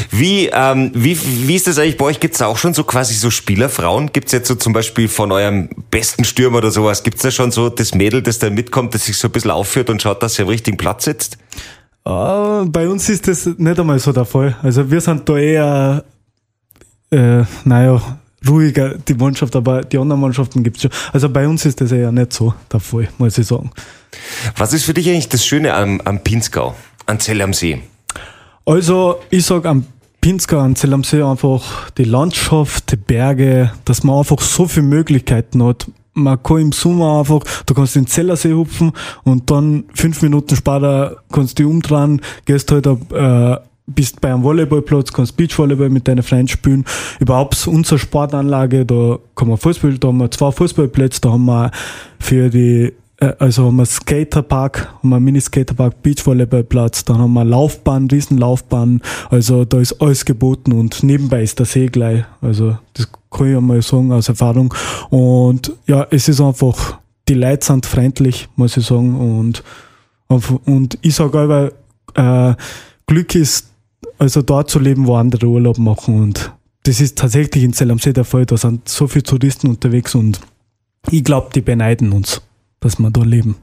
Wie, 0.10 0.50
ähm, 0.52 0.92
wie, 0.96 1.16
wie 1.48 1.56
ist 1.56 1.68
das 1.68 1.78
eigentlich 1.78 1.98
bei 1.98 2.06
euch? 2.06 2.20
Gibt's 2.20 2.40
da 2.40 2.48
auch 2.48 2.58
schon 2.58 2.74
so 2.74 2.84
quasi 2.84 3.14
so 3.14 3.30
Spielerfrauen? 3.30 4.12
Gibt's 4.12 4.32
jetzt 4.32 4.48
so 4.48 4.56
zum 4.56 4.74
Beispiel 4.74 5.08
von 5.08 5.32
eurem 5.32 5.70
besten 5.92 6.24
Stürmer 6.24 6.58
oder 6.58 6.72
sowas? 6.72 7.04
Gibt's 7.04 7.22
da 7.22 7.30
schon 7.30 7.52
so 7.52 7.70
das 7.70 7.94
Mädel, 7.94 8.24
das 8.24 8.40
da 8.40 8.50
mitkommt, 8.50 8.96
das 8.96 9.06
sich 9.06 9.18
so 9.18 9.28
ein 9.28 9.32
bisschen 9.32 9.52
aufführt 9.52 9.92
und 9.92 10.02
schaut, 10.02 10.24
dass 10.24 10.34
sie 10.34 10.42
am 10.42 10.48
richtigen 10.48 10.78
Platz 10.78 11.06
sitzt? 11.06 11.38
Ah, 12.06 12.66
bei 12.68 12.90
uns 12.90 13.08
ist 13.10 13.28
das 13.28 13.46
nicht 13.46 13.80
einmal 13.80 14.00
so 14.00 14.12
der 14.12 14.26
Fall. 14.26 14.56
Also 14.64 14.90
wir 14.90 15.00
sind 15.00 15.30
da 15.30 15.38
eher, 15.38 16.04
äh, 17.12 17.44
naja, 17.66 18.02
ruhiger, 18.48 18.98
die 18.98 19.14
Mannschaft, 19.14 19.56
aber 19.56 19.82
die 19.82 19.98
anderen 19.98 20.22
Mannschaften 20.22 20.64
gibt's 20.64 20.82
schon. 20.82 20.92
Also 21.14 21.30
bei 21.30 21.48
uns 21.48 21.66
ist 21.66 21.82
das 21.82 21.92
eher 21.92 22.12
nicht 22.12 22.34
so 22.34 22.54
der 22.72 22.80
Fall, 22.80 23.08
muss 23.18 23.38
ich 23.38 23.48
sagen. 23.48 23.72
Was 24.56 24.74
ist 24.74 24.84
für 24.84 24.94
dich 24.94 25.10
eigentlich 25.10 25.30
das 25.30 25.46
Schöne 25.46 25.74
am, 25.74 26.02
am 26.02 26.24
Pinzgau, 26.24 26.76
an 27.06 27.20
Zell 27.20 27.42
am 27.42 27.54
See? 27.54 27.82
Also 28.66 29.20
ich 29.30 29.46
sag 29.46 29.66
am 29.66 29.86
Pinsker, 30.22 30.60
an 30.60 30.76
Zell 30.76 30.94
am 30.94 31.04
See 31.04 31.22
einfach 31.22 31.90
die 31.92 32.04
Landschaft, 32.04 32.92
die 32.92 32.98
Berge, 32.98 33.72
dass 33.86 34.04
man 34.04 34.20
einfach 34.20 34.42
so 34.42 34.68
viele 34.68 34.86
Möglichkeiten 34.86 35.64
hat. 35.64 35.88
Man 36.14 36.42
kann 36.42 36.58
im 36.58 36.72
Sommer 36.72 37.20
einfach, 37.20 37.42
du 37.66 37.74
kannst 37.74 37.96
in 37.96 38.04
den 38.04 38.08
Zellersee 38.10 38.54
hupfen 38.54 38.92
und 39.24 39.52
dann 39.52 39.86
fünf 39.94 40.22
Minuten 40.24 40.56
später 40.56 41.18
kannst 41.32 41.60
du 41.60 41.64
dich 41.64 41.72
umdrehen, 41.72 42.22
gehst 42.46 42.72
halt 42.72 42.88
ab, 42.88 43.00
äh, 43.14 43.58
bist 43.88 44.20
bei 44.22 44.32
einem 44.32 44.44
Volleyballplatz, 44.44 45.12
kannst 45.14 45.38
Beachvolleyball 45.38 45.90
mit 45.90 46.08
deinen 46.08 46.22
Freunden 46.22 46.50
spielen. 46.50 46.86
Überhaupt 47.20 47.68
unsere 47.68 47.98
Sportanlage, 47.98 48.86
da 48.86 49.18
kann 49.36 49.48
man 49.48 49.58
Fußball, 49.58 49.98
da 49.98 50.10
haben 50.10 50.18
wir 50.18 50.30
zwei 50.30 50.52
Fußballplätze, 50.52 51.22
da 51.22 51.32
haben 51.32 51.46
wir 51.46 51.72
für 52.20 52.50
die 52.50 52.94
äh, 53.20 53.34
also 53.40 53.66
haben 53.66 53.78
wir 53.78 53.86
Skaterpark, 53.86 54.94
haben 55.00 55.10
wir 55.10 55.16
einen 55.16 55.26
Mini-Skaterpark, 55.26 56.04
Beachvolleyballplatz, 56.04 57.06
dann 57.06 57.18
haben 57.18 57.34
wir 57.34 57.46
Laufbahn, 57.46 58.08
Riesenlaufbahn, 58.10 59.02
also 59.30 59.66
da 59.66 59.80
ist 59.80 60.02
alles 60.02 60.26
geboten 60.26 60.74
und 60.74 61.02
nebenbei 61.04 61.44
ist 61.44 61.60
der 61.60 61.66
See 61.66 61.88
gleich, 61.88 62.26
also 62.42 62.78
das 62.94 63.10
kann 63.32 63.50
ich 63.50 63.58
einmal 63.58 63.82
sagen 63.82 64.12
aus 64.12 64.30
Erfahrung. 64.30 64.74
Und 65.10 65.74
ja, 65.86 66.08
es 66.12 66.28
ist 66.28 66.42
einfach, 66.42 67.00
die 67.28 67.34
Leute 67.34 67.66
sind 67.66 67.86
freundlich, 67.86 68.50
muss 68.56 68.78
ich 68.78 68.86
sagen 68.86 69.16
und, 69.20 69.64
und 70.66 70.98
ich 71.02 71.16
sage 71.16 71.40
aber, 71.40 71.72
äh, 72.16 72.56
Glück 73.06 73.36
ist 73.36 73.70
also 74.18 74.42
dort 74.42 74.70
zu 74.70 74.80
leben, 74.80 75.08
wo 75.08 75.16
andere 75.16 75.48
Urlaub 75.48 75.78
machen 75.78 76.22
und 76.22 76.52
das 76.84 77.02
ist 77.02 77.18
tatsächlich 77.18 77.64
in 77.64 77.74
Zell 77.74 77.92
am 77.92 78.00
See 78.00 78.14
der 78.14 78.24
Fall. 78.24 78.46
Da 78.46 78.56
sind 78.56 78.88
so 78.88 79.08
viele 79.08 79.24
Touristen 79.24 79.68
unterwegs 79.68 80.16
und 80.16 80.40
ich 81.12 81.24
glaube, 81.24 81.50
die 81.54 81.62
beneiden 81.62 82.14
uns, 82.14 82.42
dass 82.80 82.98
wir 82.98 83.12
da 83.12 83.24
leben. 83.24 83.58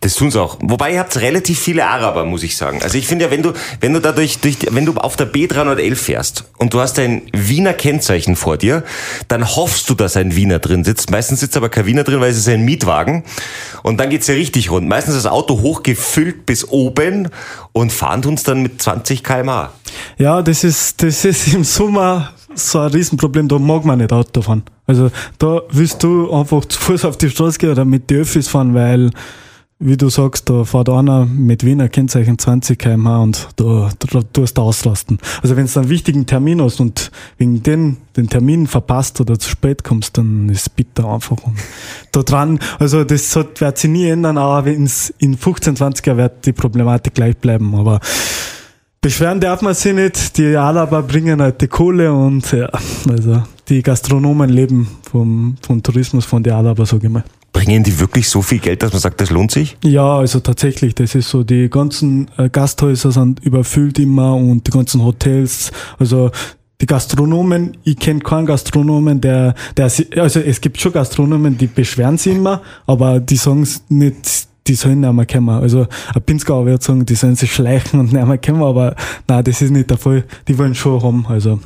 Das 0.00 0.14
tun 0.14 0.30
sie 0.30 0.40
auch. 0.40 0.58
Wobei 0.60 0.92
ihr 0.92 1.00
habt 1.00 1.16
relativ 1.20 1.58
viele 1.58 1.86
Araber, 1.86 2.24
muss 2.24 2.42
ich 2.42 2.56
sagen. 2.56 2.80
Also 2.82 2.96
ich 2.96 3.06
finde 3.06 3.26
ja, 3.26 3.30
wenn 3.30 3.42
du, 3.42 3.52
wenn 3.80 3.92
du 3.92 4.00
dadurch, 4.00 4.38
durch, 4.38 4.58
wenn 4.70 4.86
du 4.86 4.94
auf 4.94 5.16
der 5.16 5.30
B311 5.30 5.94
fährst 5.96 6.44
und 6.58 6.74
du 6.74 6.80
hast 6.80 6.98
ein 6.98 7.22
Wiener 7.32 7.74
Kennzeichen 7.74 8.36
vor 8.36 8.56
dir, 8.56 8.84
dann 9.28 9.56
hoffst 9.56 9.90
du, 9.90 9.94
dass 9.94 10.16
ein 10.16 10.36
Wiener 10.36 10.58
drin 10.58 10.84
sitzt. 10.84 11.10
Meistens 11.10 11.40
sitzt 11.40 11.56
aber 11.56 11.68
kein 11.68 11.86
Wiener 11.86 12.04
drin, 12.04 12.20
weil 12.20 12.30
es 12.30 12.38
ist 12.38 12.48
ein 12.48 12.64
Mietwagen. 12.64 13.24
Und 13.82 13.98
dann 13.98 14.10
geht's 14.10 14.26
ja 14.26 14.34
richtig 14.34 14.70
rund. 14.70 14.88
Meistens 14.88 15.16
ist 15.16 15.24
das 15.24 15.32
Auto 15.32 15.60
hochgefüllt 15.60 16.46
bis 16.46 16.68
oben 16.68 17.28
und 17.72 17.92
fahren 17.92 18.24
uns 18.24 18.42
dann 18.42 18.62
mit 18.62 18.80
20 18.80 19.22
kmh. 19.22 19.72
Ja, 20.18 20.42
das 20.42 20.64
ist, 20.64 21.02
das 21.02 21.24
ist 21.24 21.54
im 21.54 21.64
Sommer 21.64 22.30
so 22.54 22.80
ein 22.80 22.90
Riesenproblem. 22.90 23.48
Da 23.48 23.58
mag 23.58 23.84
man 23.84 23.98
nicht 23.98 24.12
Auto 24.12 24.42
fahren. 24.42 24.62
Also 24.86 25.10
da 25.38 25.62
willst 25.70 26.02
du 26.02 26.32
einfach 26.32 26.64
zu 26.66 26.78
Fuß 26.78 27.04
auf 27.04 27.16
die 27.16 27.30
Straße 27.30 27.58
gehen 27.58 27.70
oder 27.70 27.84
mit 27.84 28.10
den 28.10 28.20
Öffis 28.20 28.48
fahren, 28.48 28.74
weil 28.74 29.10
wie 29.80 29.96
du 29.96 30.08
sagst, 30.08 30.48
da 30.48 30.64
fährt 30.64 30.88
einer 30.88 31.26
mit 31.26 31.64
Wiener 31.64 31.88
Kennzeichen 31.88 32.38
20 32.38 32.78
km/h 32.78 33.22
und 33.22 33.48
da, 33.56 33.90
da, 33.98 34.06
da 34.12 34.22
tust 34.32 34.56
du 34.56 34.62
auslasten. 34.62 35.18
Also 35.42 35.56
wenn 35.56 35.66
du 35.66 35.80
einen 35.80 35.88
wichtigen 35.90 36.26
Termin 36.26 36.62
hast 36.62 36.80
und 36.80 37.10
wegen 37.38 37.62
den, 37.62 37.96
den 38.16 38.28
Termin 38.28 38.66
verpasst 38.68 39.20
oder 39.20 39.38
zu 39.38 39.50
spät 39.50 39.82
kommst, 39.82 40.16
dann 40.16 40.48
ist 40.48 40.60
es 40.60 40.68
bitter 40.68 41.12
einfach. 41.12 41.36
Und 41.44 41.58
da 42.12 42.22
dran, 42.22 42.60
also 42.78 43.02
das 43.02 43.34
hat, 43.34 43.60
wird 43.60 43.76
sich 43.76 43.90
nie 43.90 44.06
ändern, 44.06 44.38
aber 44.38 44.68
in 44.68 44.88
15, 44.88 45.76
20 45.76 46.06
Jahren 46.06 46.18
wird 46.18 46.46
die 46.46 46.52
Problematik 46.52 47.14
gleich 47.14 47.36
bleiben. 47.36 47.74
Aber 47.74 48.00
beschweren 49.04 49.38
darf 49.38 49.60
man 49.60 49.74
sich 49.74 49.92
nicht. 49.92 50.38
Die 50.38 50.56
Araber 50.56 51.02
bringen 51.02 51.42
halt 51.42 51.60
die 51.60 51.68
Kohle 51.68 52.10
und 52.10 52.50
ja, 52.52 52.70
also 53.06 53.42
die 53.68 53.82
Gastronomen 53.82 54.48
leben 54.48 54.88
vom, 55.10 55.56
vom 55.60 55.82
Tourismus 55.82 56.24
von 56.24 56.42
den 56.42 56.54
Araber, 56.54 56.86
sage 56.86 57.08
ich 57.08 57.12
mal. 57.12 57.22
Bringen 57.52 57.84
die 57.84 58.00
wirklich 58.00 58.26
so 58.30 58.40
viel 58.40 58.60
Geld, 58.60 58.82
dass 58.82 58.92
man 58.92 59.02
sagt, 59.02 59.20
das 59.20 59.28
lohnt 59.28 59.50
sich? 59.50 59.76
Ja, 59.84 60.16
also 60.16 60.40
tatsächlich, 60.40 60.94
das 60.94 61.14
ist 61.14 61.28
so, 61.28 61.44
die 61.44 61.68
ganzen 61.68 62.30
äh, 62.38 62.48
Gasthäuser 62.48 63.12
sind 63.12 63.40
überfüllt 63.40 63.98
immer 63.98 64.34
und 64.36 64.66
die 64.66 64.70
ganzen 64.70 65.04
Hotels, 65.04 65.70
also 65.98 66.30
die 66.80 66.86
Gastronomen, 66.86 67.76
ich 67.84 67.98
kenne 67.98 68.20
keinen 68.20 68.46
Gastronomen, 68.46 69.20
der, 69.20 69.54
der, 69.76 69.84
also 70.16 70.40
es 70.40 70.62
gibt 70.62 70.80
schon 70.80 70.92
Gastronomen, 70.92 71.58
die 71.58 71.66
beschweren 71.66 72.16
sich 72.16 72.34
immer, 72.34 72.62
aber 72.86 73.20
die 73.20 73.36
sagen 73.36 73.68
nicht, 73.90 74.48
die 74.66 74.74
sollen 74.74 75.00
nicht 75.00 75.12
mehr 75.12 75.26
kommen. 75.26 75.50
Also 75.50 75.86
ein 76.14 76.22
Pinzgauer 76.22 76.66
wird 76.66 76.82
sagen, 76.82 77.06
die 77.06 77.14
sollen 77.14 77.36
sich 77.36 77.52
schleichen 77.52 78.00
und 78.00 78.12
nicht 78.12 78.26
mehr 78.26 78.38
kommen, 78.38 78.62
aber 78.62 78.96
nein, 79.28 79.44
das 79.44 79.62
ist 79.62 79.70
nicht 79.70 79.90
der 79.90 79.98
Fall. 79.98 80.24
Die 80.48 80.58
wollen 80.58 80.74
schon 80.74 81.02
haben, 81.02 81.26
also. 81.28 81.60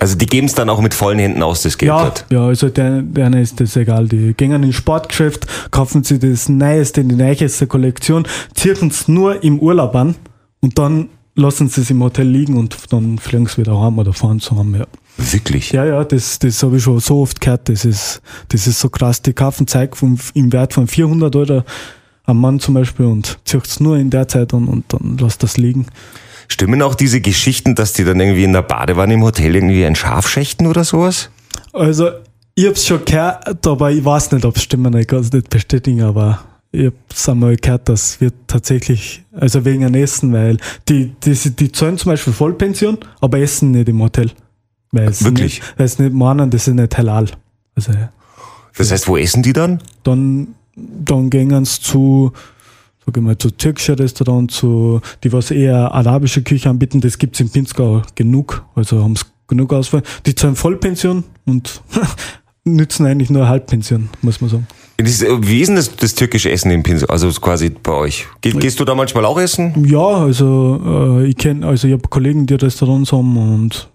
Also 0.00 0.16
die 0.16 0.26
geben 0.26 0.46
es 0.46 0.54
dann 0.54 0.70
auch 0.70 0.80
mit 0.80 0.94
vollen 0.94 1.18
Händen 1.18 1.42
aus, 1.42 1.62
das 1.62 1.76
Geld 1.76 1.88
ja, 1.88 2.02
dort. 2.02 2.24
Ja, 2.30 2.46
also 2.46 2.68
der, 2.68 3.02
denen 3.02 3.40
ist 3.40 3.60
das 3.60 3.74
egal. 3.76 4.06
Die 4.06 4.32
gehen 4.34 4.62
ins 4.62 4.76
Sportgeschäft, 4.76 5.46
kaufen 5.72 6.04
sich 6.04 6.20
das 6.20 6.48
Neueste, 6.48 7.04
die 7.04 7.16
neueste 7.16 7.66
Kollektion, 7.66 8.26
ziehen 8.54 8.88
es 8.88 9.08
nur 9.08 9.42
im 9.42 9.58
Urlaub 9.58 9.96
an 9.96 10.14
und 10.60 10.78
dann 10.78 11.08
lassen 11.34 11.68
sie 11.68 11.80
es 11.80 11.90
im 11.90 12.02
Hotel 12.02 12.28
liegen 12.28 12.56
und 12.56 12.76
dann 12.90 13.18
fliegen 13.18 13.46
sie 13.46 13.58
wieder 13.58 13.80
heim 13.80 13.98
oder 13.98 14.12
fahren 14.12 14.40
zu 14.40 14.56
heim, 14.56 14.74
ja. 14.76 14.86
Wirklich? 15.16 15.72
Ja, 15.72 15.84
ja, 15.84 16.04
das, 16.04 16.38
das 16.38 16.62
habe 16.62 16.76
ich 16.76 16.82
schon 16.84 17.00
so 17.00 17.22
oft 17.22 17.40
gehört. 17.40 17.68
Das 17.68 17.84
ist, 17.84 18.22
das 18.50 18.68
ist 18.68 18.78
so 18.78 18.88
krass. 18.88 19.20
Die 19.20 19.32
kaufen 19.32 19.66
Zeug 19.66 19.96
vom, 19.96 20.16
im 20.34 20.52
Wert 20.52 20.74
von 20.74 20.86
400 20.86 21.34
Euro 21.34 21.64
am 22.28 22.40
Mann 22.40 22.60
zum 22.60 22.74
Beispiel 22.74 23.06
und 23.06 23.38
zieht 23.44 23.66
es 23.66 23.80
nur 23.80 23.96
in 23.96 24.10
der 24.10 24.28
Zeit 24.28 24.52
an 24.52 24.68
und 24.68 24.84
dann 24.92 25.16
lässt 25.16 25.42
das 25.42 25.56
liegen. 25.56 25.86
Stimmen 26.46 26.82
auch 26.82 26.94
diese 26.94 27.20
Geschichten, 27.20 27.74
dass 27.74 27.94
die 27.94 28.04
dann 28.04 28.20
irgendwie 28.20 28.44
in 28.44 28.52
der 28.52 28.62
Badewanne 28.62 29.14
im 29.14 29.22
Hotel 29.22 29.54
irgendwie 29.56 29.84
ein 29.84 29.96
Schaf 29.96 30.28
schächten 30.28 30.66
oder 30.66 30.84
sowas? 30.84 31.30
Also, 31.72 32.10
ich 32.54 32.66
hab's 32.66 32.86
schon 32.86 33.04
gehört, 33.04 33.66
aber 33.66 33.90
ich 33.90 34.04
weiß 34.04 34.32
nicht, 34.32 34.44
ob 34.44 34.56
es 34.56 34.62
stimmen, 34.62 34.94
ich 34.96 35.06
kann 35.06 35.20
es 35.20 35.32
nicht 35.32 35.48
bestätigen, 35.48 36.02
aber 36.02 36.40
ich 36.70 36.86
hab's 36.86 37.28
einmal 37.28 37.56
gehört, 37.56 37.88
das 37.88 38.20
wird 38.20 38.34
tatsächlich, 38.46 39.24
also 39.32 39.64
wegen 39.64 39.84
einem 39.84 40.02
Essen, 40.02 40.32
weil 40.32 40.58
die, 40.88 41.14
die, 41.24 41.32
die 41.32 41.72
zahlen 41.72 41.96
zum 41.96 42.12
Beispiel 42.12 42.34
Vollpension, 42.34 42.98
aber 43.20 43.38
essen 43.38 43.70
nicht 43.70 43.88
im 43.88 44.02
Hotel. 44.02 44.30
Weil 44.92 45.08
es 45.08 45.24
Wirklich? 45.24 45.60
Nicht, 45.60 45.78
weil 45.78 45.86
es 45.86 45.98
nicht 45.98 46.12
meinen, 46.12 46.50
das 46.50 46.68
ist 46.68 46.74
nicht 46.74 46.96
halal. 46.98 47.26
Also, 47.74 47.92
Das 48.76 48.90
heißt, 48.90 49.08
wo 49.08 49.16
essen 49.16 49.42
die 49.42 49.52
dann? 49.54 49.82
dann, 50.02 50.54
dann 51.04 51.30
gehen 51.30 51.64
sie 51.64 51.80
zu, 51.80 52.32
sag 53.06 53.16
ich 53.16 53.22
mal, 53.22 53.36
zu 53.38 53.50
türkischen 53.50 53.94
Restaurants, 53.96 54.56
zu, 54.56 55.00
die 55.24 55.32
was 55.32 55.50
eher 55.50 55.92
arabische 55.92 56.42
Küche 56.42 56.68
anbieten, 56.70 57.00
das 57.00 57.18
gibt's 57.18 57.40
in 57.40 57.48
Pinzgau 57.50 58.02
genug, 58.14 58.64
also 58.74 59.02
haben's 59.02 59.26
genug 59.46 59.72
Auswahl. 59.72 60.02
Die 60.26 60.34
zahlen 60.34 60.56
Vollpension 60.56 61.24
und 61.46 61.80
nützen 62.64 63.06
eigentlich 63.06 63.30
nur 63.30 63.48
Halbpension, 63.48 64.08
muss 64.22 64.40
man 64.40 64.50
sagen. 64.50 64.66
Das- 64.98 65.22
Wie 65.22 65.60
ist 65.60 65.68
denn 65.68 65.76
das, 65.76 65.94
das 65.96 66.14
türkische 66.14 66.50
Essen 66.50 66.70
in 66.72 66.82
Pinsel? 66.82 67.08
Also 67.08 67.30
quasi 67.30 67.70
bei 67.70 67.92
euch? 67.92 68.26
Geh, 68.40 68.50
gehst 68.50 68.80
du 68.80 68.84
da 68.84 68.94
manchmal 68.94 69.24
auch 69.24 69.38
essen? 69.38 69.84
Ja, 69.86 70.00
also 70.06 71.20
äh, 71.22 71.26
ich 71.28 71.36
kenne, 71.36 71.64
also 71.66 71.86
ich 71.86 71.94
habe 71.94 72.02
Kollegen, 72.08 72.46
die 72.46 72.54
Restaurants 72.54 73.12
haben 73.12 73.36
und 73.36 73.88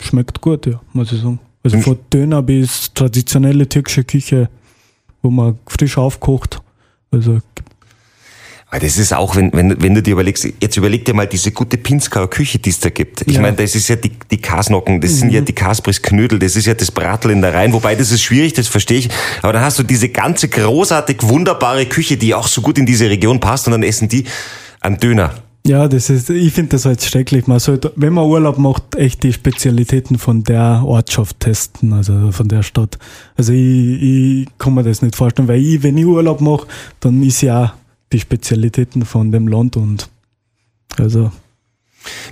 schmeckt 0.00 0.40
gut, 0.42 0.66
ja, 0.66 0.80
muss 0.92 1.12
ich 1.12 1.20
sagen. 1.22 1.40
Also 1.62 1.78
von 1.80 1.98
Döner 2.12 2.42
bis 2.42 2.92
traditionelle 2.94 3.68
türkische 3.68 4.04
Küche, 4.04 4.48
wo 5.22 5.30
man 5.30 5.58
frisch 5.66 5.98
aufkocht. 5.98 6.60
Also 7.12 7.40
Aber 8.70 8.78
das 8.80 8.98
ist 8.98 9.12
auch, 9.12 9.34
wenn, 9.34 9.52
wenn, 9.52 9.82
wenn 9.82 9.94
du 9.94 10.02
dir 10.02 10.12
überlegst, 10.12 10.46
jetzt 10.60 10.76
überleg 10.76 11.04
dir 11.04 11.12
mal 11.12 11.26
diese 11.26 11.50
gute 11.50 11.76
Pinzgauer 11.76 12.30
Küche, 12.30 12.58
die 12.60 12.70
es 12.70 12.78
da 12.78 12.88
gibt. 12.88 13.22
Ich 13.22 13.34
Ja. 13.34 13.40
meine, 13.40 13.56
das 13.56 13.74
ist 13.74 13.88
ja 13.88 13.96
die, 13.96 14.12
die 14.30 14.36
Kasnocken, 14.40 15.00
das 15.00 15.18
sind 15.18 15.32
ja 15.32 15.40
die 15.40 15.52
Kaspris 15.52 16.00
Knödel, 16.00 16.38
das 16.38 16.54
ist 16.54 16.66
ja 16.66 16.74
das 16.74 16.92
Bratel 16.92 17.32
in 17.32 17.42
der 17.42 17.52
Rhein, 17.52 17.72
wobei 17.72 17.96
das 17.96 18.12
ist 18.12 18.22
schwierig, 18.22 18.52
das 18.52 18.68
verstehe 18.68 18.98
ich. 18.98 19.08
Aber 19.42 19.52
dann 19.52 19.62
hast 19.62 19.78
du 19.80 19.82
diese 19.82 20.08
ganze 20.08 20.48
großartig 20.48 21.18
wunderbare 21.22 21.86
Küche, 21.86 22.16
die 22.16 22.32
auch 22.34 22.46
so 22.46 22.62
gut 22.62 22.78
in 22.78 22.86
diese 22.86 23.10
Region 23.10 23.40
passt 23.40 23.66
und 23.66 23.72
dann 23.72 23.82
essen 23.82 24.08
die 24.08 24.24
einen 24.80 24.98
Döner. 24.98 25.34
Ja, 25.66 25.88
das 25.88 26.08
ist, 26.08 26.30
ich 26.30 26.52
finde 26.52 26.70
das 26.70 26.86
halt 26.86 27.02
schrecklich. 27.02 27.46
Man 27.46 27.58
sollte, 27.58 27.92
wenn 27.96 28.14
man 28.14 28.24
Urlaub 28.24 28.56
macht, 28.56 28.96
echt 28.96 29.22
die 29.22 29.32
Spezialitäten 29.32 30.18
von 30.18 30.42
der 30.42 30.82
Ortschaft 30.84 31.38
testen, 31.40 31.92
also 31.92 32.32
von 32.32 32.48
der 32.48 32.62
Stadt. 32.62 32.98
Also 33.36 33.52
ich, 33.52 34.02
ich 34.02 34.48
kann 34.58 34.74
mir 34.74 34.82
das 34.82 35.02
nicht 35.02 35.16
vorstellen, 35.16 35.48
weil 35.48 35.60
ich, 35.60 35.82
wenn 35.82 35.98
ich 35.98 36.06
Urlaub 36.06 36.40
mache, 36.40 36.66
dann 37.00 37.22
ist 37.22 37.42
ja 37.42 37.74
die 38.12 38.20
Spezialitäten 38.20 39.04
von 39.04 39.32
dem 39.32 39.48
Land 39.48 39.76
und 39.76 40.08
also 40.98 41.30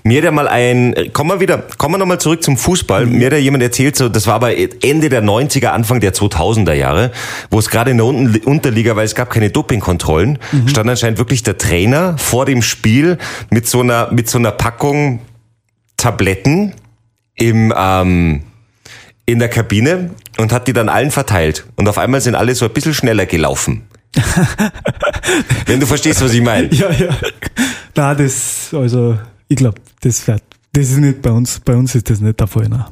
Mir 0.02 0.18
hat 0.18 0.24
ja 0.24 0.30
mal 0.30 0.48
ein, 0.48 0.94
kommen 1.12 1.30
wir 1.30 1.40
wieder, 1.40 1.58
kommen 1.76 1.94
wir 1.94 1.98
nochmal 1.98 2.20
zurück 2.20 2.42
zum 2.42 2.56
Fußball. 2.56 3.06
Mir 3.06 3.26
hat 3.26 3.32
ja 3.32 3.38
jemand 3.38 3.62
erzählt, 3.62 3.96
so, 3.96 4.08
das 4.08 4.26
war 4.26 4.34
aber 4.34 4.56
Ende 4.56 5.08
der 5.08 5.22
90er, 5.22 5.68
Anfang 5.68 6.00
der 6.00 6.14
2000er 6.14 6.72
Jahre, 6.72 7.12
wo 7.50 7.58
es 7.58 7.68
gerade 7.68 7.90
in 7.90 7.98
der 7.98 8.06
Unterliga, 8.06 8.96
weil 8.96 9.04
es 9.04 9.14
gab 9.14 9.30
keine 9.30 9.50
Dopingkontrollen, 9.50 10.38
stand 10.66 10.88
anscheinend 10.88 11.18
wirklich 11.18 11.42
der 11.42 11.58
Trainer 11.58 12.16
vor 12.16 12.46
dem 12.46 12.62
Spiel 12.62 13.18
mit 13.50 13.68
so 13.68 13.80
einer, 13.80 14.10
mit 14.10 14.28
so 14.28 14.38
einer 14.38 14.52
Packung 14.52 15.20
Tabletten 15.98 16.74
im, 17.34 17.74
ähm, 17.76 18.42
in 19.26 19.38
der 19.38 19.48
Kabine 19.48 20.10
und 20.38 20.52
hat 20.52 20.68
die 20.68 20.72
dann 20.72 20.88
allen 20.88 21.10
verteilt. 21.10 21.66
Und 21.76 21.88
auf 21.88 21.98
einmal 21.98 22.20
sind 22.20 22.34
alle 22.34 22.54
so 22.54 22.64
ein 22.64 22.72
bisschen 22.72 22.94
schneller 22.94 23.26
gelaufen. 23.26 23.86
Wenn 25.66 25.80
du 25.80 25.86
verstehst, 25.86 26.22
was 26.22 26.32
ich 26.32 26.40
meine. 26.40 26.72
Ja, 26.72 26.90
ja. 26.90 27.08
Na, 27.94 28.14
das, 28.14 28.70
also, 28.72 29.18
ich 29.48 29.56
glaube, 29.56 29.80
das 30.00 30.26
wird, 30.26 30.42
das 30.72 30.90
ist 30.90 30.98
nicht 30.98 31.22
bei 31.22 31.30
uns, 31.30 31.60
bei 31.60 31.74
uns 31.74 31.94
ist 31.94 32.10
das 32.10 32.20
nicht 32.20 32.38
der 32.38 32.46
Fall. 32.46 32.68
Nein. 32.68 32.84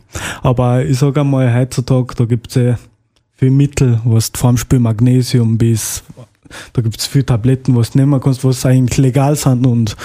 Aber 0.43 0.85
ich 0.85 0.99
sage 0.99 1.21
einmal, 1.21 1.55
heutzutage, 1.55 2.15
da 2.15 2.25
gibt's 2.25 2.55
ja 2.55 2.79
viel 3.35 3.51
Mittel, 3.51 4.01
was 4.05 4.33
du 4.33 4.39
vorm 4.39 4.57
Spiel 4.57 4.79
Magnesium 4.79 5.59
bis, 5.59 6.03
da 6.73 6.83
gibt's 6.83 7.07
viele 7.07 7.27
Tabletten, 7.27 7.77
was 7.77 7.91
du 7.91 7.99
nehmen 7.99 8.21
kannst, 8.21 8.45
was 8.45 8.65
eigentlich 8.65 8.97
legal 8.97 9.37
sind 9.37 9.67
und 9.67 9.97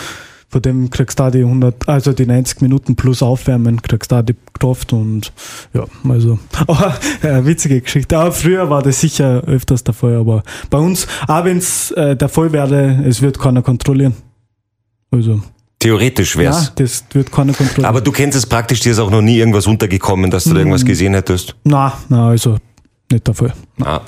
von 0.51 0.61
dem 0.61 0.89
kriegst 0.89 1.17
du 1.17 1.23
auch 1.23 1.31
die 1.31 1.43
100, 1.43 1.87
also 1.87 2.11
die 2.11 2.25
90 2.25 2.61
Minuten 2.61 2.97
plus 2.97 3.23
Aufwärmen, 3.23 3.81
kriegst 3.81 4.11
du 4.11 4.17
auch 4.17 4.21
die 4.21 4.35
Kraft 4.59 4.91
und 4.91 5.31
ja, 5.73 5.85
also, 6.09 6.39
aber 6.67 6.93
äh, 7.21 7.45
witzige 7.45 7.79
Geschichte. 7.79 8.17
Aber 8.17 8.33
früher 8.33 8.69
war 8.69 8.83
das 8.83 8.99
sicher 8.99 9.43
öfters 9.45 9.85
der 9.85 9.93
Fall, 9.93 10.15
aber 10.15 10.43
bei 10.69 10.77
uns, 10.77 11.07
auch 11.25 11.45
wenn's 11.45 11.91
äh, 11.91 12.17
der 12.17 12.27
Fall 12.27 12.51
wäre, 12.51 13.01
es 13.07 13.21
wird 13.21 13.39
keiner 13.39 13.61
kontrollieren. 13.61 14.13
Also, 15.09 15.41
Theoretisch 15.81 16.35
ja, 16.35 16.41
wär's. 16.41 16.71
das 16.75 17.03
wird 17.11 17.31
keiner 17.31 17.53
kontrollieren. 17.53 17.85
Aber 17.85 18.01
du 18.01 18.11
kennst 18.11 18.37
es 18.37 18.45
praktisch, 18.45 18.79
dir 18.79 18.91
ist 18.91 18.99
auch 18.99 19.09
noch 19.09 19.21
nie 19.21 19.37
irgendwas 19.37 19.67
untergekommen, 19.67 20.31
dass 20.31 20.45
du 20.45 20.53
da 20.53 20.59
irgendwas 20.59 20.85
gesehen 20.85 21.13
hättest. 21.13 21.55
na, 21.63 21.93
na, 22.07 22.29
also, 22.29 22.57
nicht 23.11 23.27
der 23.27 23.33
Fall. 23.33 23.53
Ah. 23.81 24.01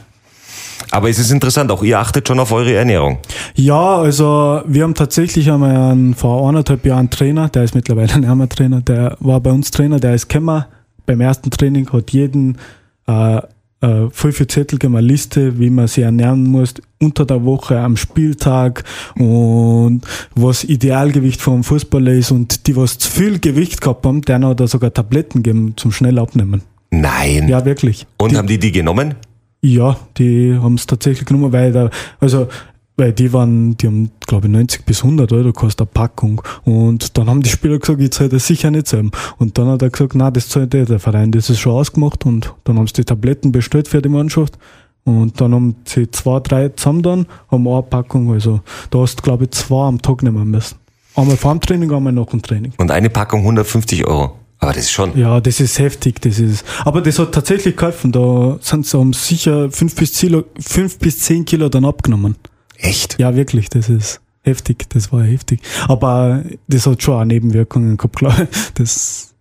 Aber 0.92 1.10
es 1.10 1.18
ist 1.18 1.32
interessant, 1.32 1.72
auch 1.72 1.82
ihr 1.82 2.00
achtet 2.00 2.28
schon 2.28 2.40
auf 2.40 2.52
eure 2.52 2.74
Ernährung. 2.74 3.18
Ja, 3.56 3.98
also 3.98 4.62
wir 4.66 4.84
haben 4.84 4.94
tatsächlich 4.94 5.52
einmal 5.52 5.76
einen, 5.76 6.14
vor 6.14 6.48
anderthalb 6.48 6.86
Jahren 6.86 7.00
einen 7.00 7.10
Trainer, 7.10 7.50
der 7.50 7.64
ist 7.64 7.74
mittlerweile 7.74 8.14
ein 8.14 8.26
armer 8.26 8.48
Trainer, 8.48 8.82
der 8.82 9.18
war 9.20 9.40
bei 9.40 9.52
uns 9.52 9.72
Trainer, 9.72 10.00
der 10.00 10.14
ist 10.14 10.30
gekommen 10.30 10.66
beim 11.08 11.20
ersten 11.20 11.50
Training, 11.50 11.92
hat 11.92 12.12
jeden 12.12 12.60
äh, 13.08 13.42
äh, 13.84 14.10
voll 14.12 14.32
viel 14.32 14.48
Zettel 14.48 14.80
gegeben, 14.80 14.96
eine 14.96 15.06
Liste, 15.06 15.60
wie 15.60 15.70
man 15.70 15.88
sich 15.88 16.04
ernähren 16.04 16.46
muss 16.46 16.74
unter 17.02 17.26
der 17.26 17.44
Woche, 17.44 17.80
am 17.80 17.98
Spieltag 17.98 18.86
und 19.16 20.02
was 20.36 20.64
Idealgewicht 20.64 21.42
vom 21.42 21.66
Fußballer 21.66 22.14
ist 22.14 22.32
und 22.32 22.66
die, 22.68 22.78
was 22.78 22.98
zu 22.98 23.12
viel 23.12 23.40
Gewicht 23.40 23.82
gehabt 23.82 24.06
haben, 24.06 24.22
denen 24.22 24.46
hat 24.46 24.62
er 24.62 24.68
sogar 24.68 24.94
Tabletten 24.94 25.44
gegeben 25.44 25.74
zum 25.76 25.92
schnell 25.92 26.18
abnehmen. 26.18 26.62
Nein. 26.92 27.50
Ja, 27.50 27.66
wirklich. 27.66 28.08
Und 28.18 28.32
die, 28.32 28.38
haben 28.38 28.48
die 28.48 28.58
die 28.58 28.72
genommen? 28.72 29.16
Ja, 29.62 29.98
die 30.18 30.56
haben 30.56 30.76
es 30.76 30.88
tatsächlich 30.88 31.26
genommen, 31.26 31.52
weil 31.52 31.74
da, 31.74 31.90
also 32.20 32.48
weil 32.96 33.12
die 33.12 33.34
waren, 33.34 33.76
die 33.78 33.88
haben, 33.88 34.12
glaube 34.28 34.48
ich, 34.48 34.54
90 34.54 34.86
bis 34.86 35.04
100 35.04 35.32
Euro 35.32 35.52
kostet 35.52 35.82
eine 35.82 35.94
Packung. 35.94 36.42
Und 36.64 37.18
dann 37.18 37.30
haben 37.30 37.42
die 37.42 37.50
Spieler 37.50 37.80
gesagt, 37.80 38.02
ich 38.02 38.12
zahle 38.12 38.30
das 38.30 38.46
sicher 38.46 38.72
nicht 38.72 38.88
selber. 38.88 39.10
Und 39.38 39.58
dann 39.58 39.68
hat 39.68 39.82
er 39.82 39.90
gesagt, 39.90 40.16
na, 40.16 40.30
das 40.30 40.50
zahlt 40.50 40.74
der 40.74 41.00
Verein, 41.00 41.32
das 41.32 41.50
ist 41.50 41.60
schon 41.60 41.74
ausgemacht. 41.74 42.26
Und 42.26 42.54
dann 42.66 42.78
haben 42.78 42.88
sie 42.88 42.94
die 42.94 43.06
Tabletten 43.06 43.52
bestellt 43.52 43.88
für 43.88 44.02
die 44.02 44.10
Mannschaft. 44.10 44.58
Und 45.06 45.42
dann 45.42 45.54
haben 45.54 45.76
sie 45.86 46.10
zwei, 46.12 46.40
drei 46.40 46.70
zusammen 46.70 47.04
dann, 47.04 47.26
haben 47.50 47.68
eine 47.68 47.82
Packung. 47.84 48.32
Also 48.32 48.62
da 48.90 49.00
hast 49.00 49.18
du, 49.18 49.24
glaube 49.24 49.46
ich, 49.46 49.52
zwei 49.52 49.88
am 49.88 50.02
Tag 50.02 50.24
nehmen 50.24 50.50
müssen. 50.50 50.78
Einmal 51.16 51.38
vor 51.38 51.52
dem 51.52 51.62
Training, 51.62 51.92
einmal 51.92 52.14
nach 52.14 52.28
dem 52.28 52.42
Training. 52.42 52.74
Und 52.78 52.90
eine 52.90 53.10
Packung 53.10 53.42
150 53.42 54.08
Euro. 54.08 54.38
Aber 54.60 54.72
das 54.72 54.84
ist 54.84 54.92
schon. 54.92 55.18
Ja, 55.18 55.42
das 55.42 55.60
ist 55.60 55.78
heftig, 55.78 56.22
das 56.22 56.40
ist. 56.40 56.64
Aber 56.86 57.02
das 57.02 57.20
hat 57.20 57.34
tatsächlich 57.34 57.76
geholfen. 57.76 58.14
Da 58.14 58.58
sind 58.62 58.86
sie 58.86 58.98
haben 58.98 59.12
sicher 59.12 59.70
fünf 59.70 59.94
bis, 59.96 60.18
Kilo, 60.18 60.46
fünf 60.58 61.00
bis 61.00 61.20
zehn 61.20 61.44
Kilo 61.44 61.68
dann 61.68 61.84
abgenommen. 61.84 62.38
Echt? 62.78 63.20
Ja, 63.20 63.36
wirklich, 63.36 63.70
das 63.70 63.90
ist 63.90 64.22
heftig, 64.44 64.90
das 64.90 65.12
war 65.12 65.24
heftig. 65.24 65.62
Aber 65.88 66.44
das 66.68 66.86
hat 66.86 67.02
schon 67.02 67.22
auch 67.22 67.26
Nebenwirkungen 67.26 67.98
gehabt, 67.98 68.16
klar. 68.18 68.48
Das 68.76 69.34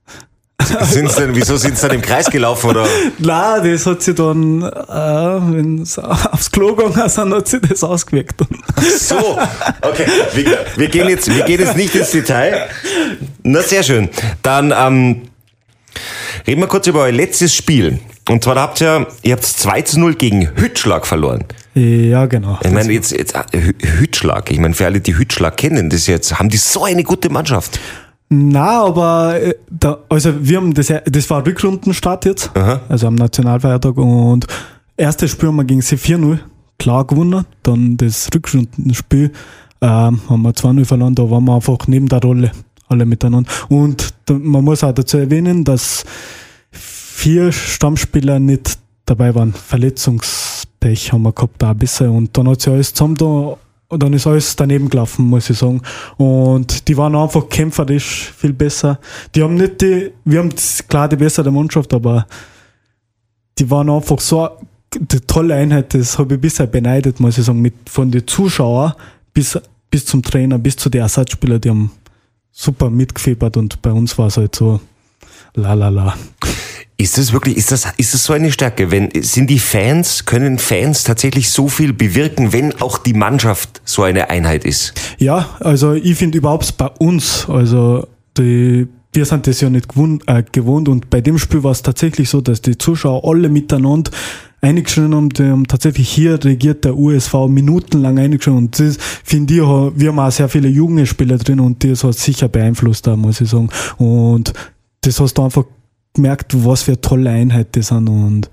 Sind's 0.82 1.16
denn, 1.16 1.34
wieso 1.34 1.56
sind 1.56 1.76
sie 1.76 1.86
dann 1.86 1.96
im 1.96 2.02
Kreis 2.02 2.30
gelaufen 2.30 2.70
oder? 2.70 2.86
Nein, 3.18 3.72
das 3.72 3.86
hat 3.86 4.02
sie 4.02 4.14
dann, 4.14 4.62
äh, 4.62 4.66
wenn 4.68 5.84
sie 5.84 6.02
aufs 6.02 6.50
Klo 6.50 6.74
gegangen 6.74 7.08
sind, 7.08 7.34
hat 7.34 7.48
sie 7.48 7.60
das 7.60 7.82
ausgewirkt. 7.82 8.40
Ach 8.76 8.82
so, 8.82 9.38
okay. 9.82 10.06
Wir, 10.34 10.58
wir, 10.76 10.88
gehen 10.88 11.08
jetzt, 11.08 11.34
wir 11.34 11.44
gehen 11.44 11.60
jetzt 11.60 11.76
nicht 11.76 11.94
ins 11.94 12.10
Detail. 12.10 12.68
Na, 13.42 13.62
sehr 13.62 13.82
schön. 13.82 14.08
Dann 14.42 14.72
ähm, 14.76 15.22
reden 16.46 16.60
wir 16.60 16.68
kurz 16.68 16.86
über 16.86 17.00
euer 17.00 17.12
letztes 17.12 17.54
Spiel. 17.54 17.98
Und 18.28 18.44
zwar 18.44 18.56
habt 18.56 18.80
ihr, 18.80 19.06
ihr 19.22 19.32
habt 19.32 19.44
2 19.44 19.82
zu 19.82 20.00
0 20.00 20.14
gegen 20.14 20.50
Hütschlag 20.56 21.06
verloren. 21.06 21.44
Ja, 21.74 22.26
genau. 22.26 22.58
Ich 22.62 22.70
meine, 22.70 22.92
jetzt, 22.92 23.12
jetzt 23.12 23.34
äh, 23.34 23.72
Hütschlag, 23.98 24.50
ich 24.50 24.58
meine, 24.58 24.74
für 24.74 24.86
alle, 24.86 25.00
die 25.00 25.16
Hütschlag 25.16 25.56
kennen, 25.56 25.88
das 25.88 26.06
jetzt, 26.06 26.38
haben 26.38 26.48
die 26.48 26.58
so 26.58 26.84
eine 26.84 27.02
gute 27.02 27.30
Mannschaft. 27.30 27.80
Na, 28.28 28.84
aber 28.84 29.40
äh, 29.40 29.54
da, 29.70 29.98
also 30.08 30.32
wir 30.40 30.56
haben 30.58 30.72
das, 30.74 30.92
das 31.04 31.30
war 31.30 31.46
Rückrundenstart 31.46 32.24
jetzt, 32.24 32.50
Aha. 32.54 32.80
also 32.88 33.06
am 33.06 33.14
Nationalfeiertag 33.14 33.96
und 33.96 34.46
erstes 34.96 35.30
Spiel 35.30 35.48
haben 35.48 35.56
wir 35.56 35.64
gegen 35.64 35.82
sie 35.82 35.96
4-0 35.96 36.38
klar 36.78 37.06
gewonnen, 37.06 37.44
dann 37.62 37.96
das 37.98 38.28
Rückrundenspiel 38.34 39.32
ähm, 39.82 40.20
haben 40.28 40.42
wir 40.42 40.52
2-0 40.52 40.84
verloren, 40.86 41.14
da 41.14 41.30
waren 41.30 41.44
wir 41.44 41.54
einfach 41.54 41.86
neben 41.86 42.08
der 42.08 42.20
Rolle 42.20 42.52
alle 42.88 43.04
miteinander 43.06 43.50
und 43.68 44.14
man 44.30 44.64
muss 44.64 44.82
auch 44.82 44.92
dazu 44.92 45.18
erwähnen, 45.18 45.64
dass 45.64 46.04
vier 46.70 47.52
Stammspieler 47.52 48.38
nicht 48.38 48.78
dabei 49.04 49.34
waren, 49.34 49.52
Verletzungspech 50.82 51.12
haben 51.12 51.22
wir 51.22 51.32
gehabt 51.32 51.62
ein 51.62 51.78
bisschen 51.78 52.10
und 52.10 52.36
dann 52.36 52.48
hat 52.48 52.60
sich 52.60 52.72
alles 52.72 52.92
zusammen 52.92 53.16
da 53.16 53.56
und 53.88 54.02
dann 54.02 54.12
ist 54.14 54.26
alles 54.26 54.56
daneben 54.56 54.88
gelaufen, 54.88 55.26
muss 55.26 55.50
ich 55.50 55.58
sagen. 55.58 55.82
Und 56.16 56.88
die 56.88 56.96
waren 56.96 57.14
einfach 57.14 57.48
kämpferisch 57.48 58.32
viel 58.36 58.54
besser. 58.54 58.98
Die 59.34 59.42
haben 59.42 59.54
nicht 59.54 59.82
die, 59.82 60.10
wir 60.24 60.38
haben 60.38 60.50
klar 60.88 61.08
die 61.08 61.16
bessere 61.16 61.50
Mannschaft, 61.50 61.92
aber 61.92 62.26
die 63.58 63.70
waren 63.70 63.90
einfach 63.90 64.18
so 64.18 64.48
die 64.98 65.20
tolle 65.20 65.54
Einheit, 65.54 65.94
das 65.94 66.18
habe 66.18 66.34
ich 66.34 66.40
bisher 66.40 66.66
beneidet, 66.66 67.20
muss 67.20 67.38
ich 67.38 67.44
sagen, 67.44 67.60
mit 67.60 67.74
von 67.86 68.10
den 68.10 68.26
Zuschauern 68.26 68.94
bis, 69.32 69.58
bis 69.90 70.04
zum 70.06 70.22
Trainer, 70.22 70.58
bis 70.58 70.76
zu 70.76 70.90
den 70.90 71.02
Ersatzspielern, 71.02 71.60
die 71.60 71.70
haben 71.70 71.90
super 72.50 72.90
mitgefiebert 72.90 73.56
und 73.56 73.80
bei 73.80 73.90
uns 73.90 74.18
war 74.18 74.26
es 74.26 74.36
halt 74.36 74.54
so 74.54 74.80
la 75.54 75.72
la 75.74 75.88
la. 75.88 76.14
Ist 77.02 77.18
das 77.18 77.32
wirklich, 77.32 77.56
ist 77.56 77.72
das, 77.72 77.92
ist 77.96 78.14
das 78.14 78.22
so 78.22 78.32
eine 78.32 78.52
Stärke? 78.52 78.92
Wenn, 78.92 79.10
sind 79.22 79.50
die 79.50 79.58
Fans, 79.58 80.24
können 80.24 80.60
Fans 80.60 81.02
tatsächlich 81.02 81.50
so 81.50 81.66
viel 81.66 81.92
bewirken, 81.92 82.52
wenn 82.52 82.80
auch 82.80 82.96
die 82.96 83.12
Mannschaft 83.12 83.82
so 83.84 84.04
eine 84.04 84.30
Einheit 84.30 84.64
ist? 84.64 84.94
Ja, 85.18 85.48
also 85.58 85.94
ich 85.94 86.14
finde 86.14 86.38
überhaupt 86.38 86.76
bei 86.78 86.86
uns, 86.86 87.48
also 87.48 88.06
die, 88.38 88.86
wir 89.12 89.24
sind 89.24 89.48
das 89.48 89.60
ja 89.60 89.68
nicht 89.68 89.88
gewohnt, 89.88 90.22
äh, 90.28 90.44
gewohnt 90.52 90.88
und 90.88 91.10
bei 91.10 91.20
dem 91.20 91.38
Spiel 91.38 91.64
war 91.64 91.72
es 91.72 91.82
tatsächlich 91.82 92.30
so, 92.30 92.40
dass 92.40 92.62
die 92.62 92.78
Zuschauer 92.78 93.28
alle 93.28 93.48
miteinander 93.48 94.12
eingeschrieben 94.60 95.12
haben, 95.12 95.30
die 95.30 95.42
haben 95.42 95.66
tatsächlich 95.66 96.08
hier 96.08 96.38
regiert 96.44 96.84
der 96.84 96.96
USV 96.96 97.48
minutenlang 97.48 98.20
eingeschrieben 98.20 98.58
und 98.58 98.78
das 98.78 98.96
finde 99.24 99.54
ich, 99.54 99.60
wir 99.60 100.08
haben 100.10 100.20
auch 100.20 100.30
sehr 100.30 100.48
viele 100.48 100.68
junge 100.68 101.04
Spieler 101.06 101.38
drin 101.38 101.58
und 101.58 101.82
das 101.82 102.04
hat 102.04 102.14
sicher 102.14 102.46
beeinflusst 102.46 103.08
da, 103.08 103.16
muss 103.16 103.40
ich 103.40 103.50
sagen. 103.50 103.70
Und 103.98 104.52
das 105.00 105.18
hast 105.18 105.34
du 105.34 105.42
einfach 105.42 105.64
gemerkt, 106.14 106.52
was 106.64 106.82
für 106.82 106.92
eine 106.92 107.00
tolle 107.00 107.30
Einheit 107.30 107.68
das 107.76 107.88
sind 107.88 108.08
und 108.08 108.50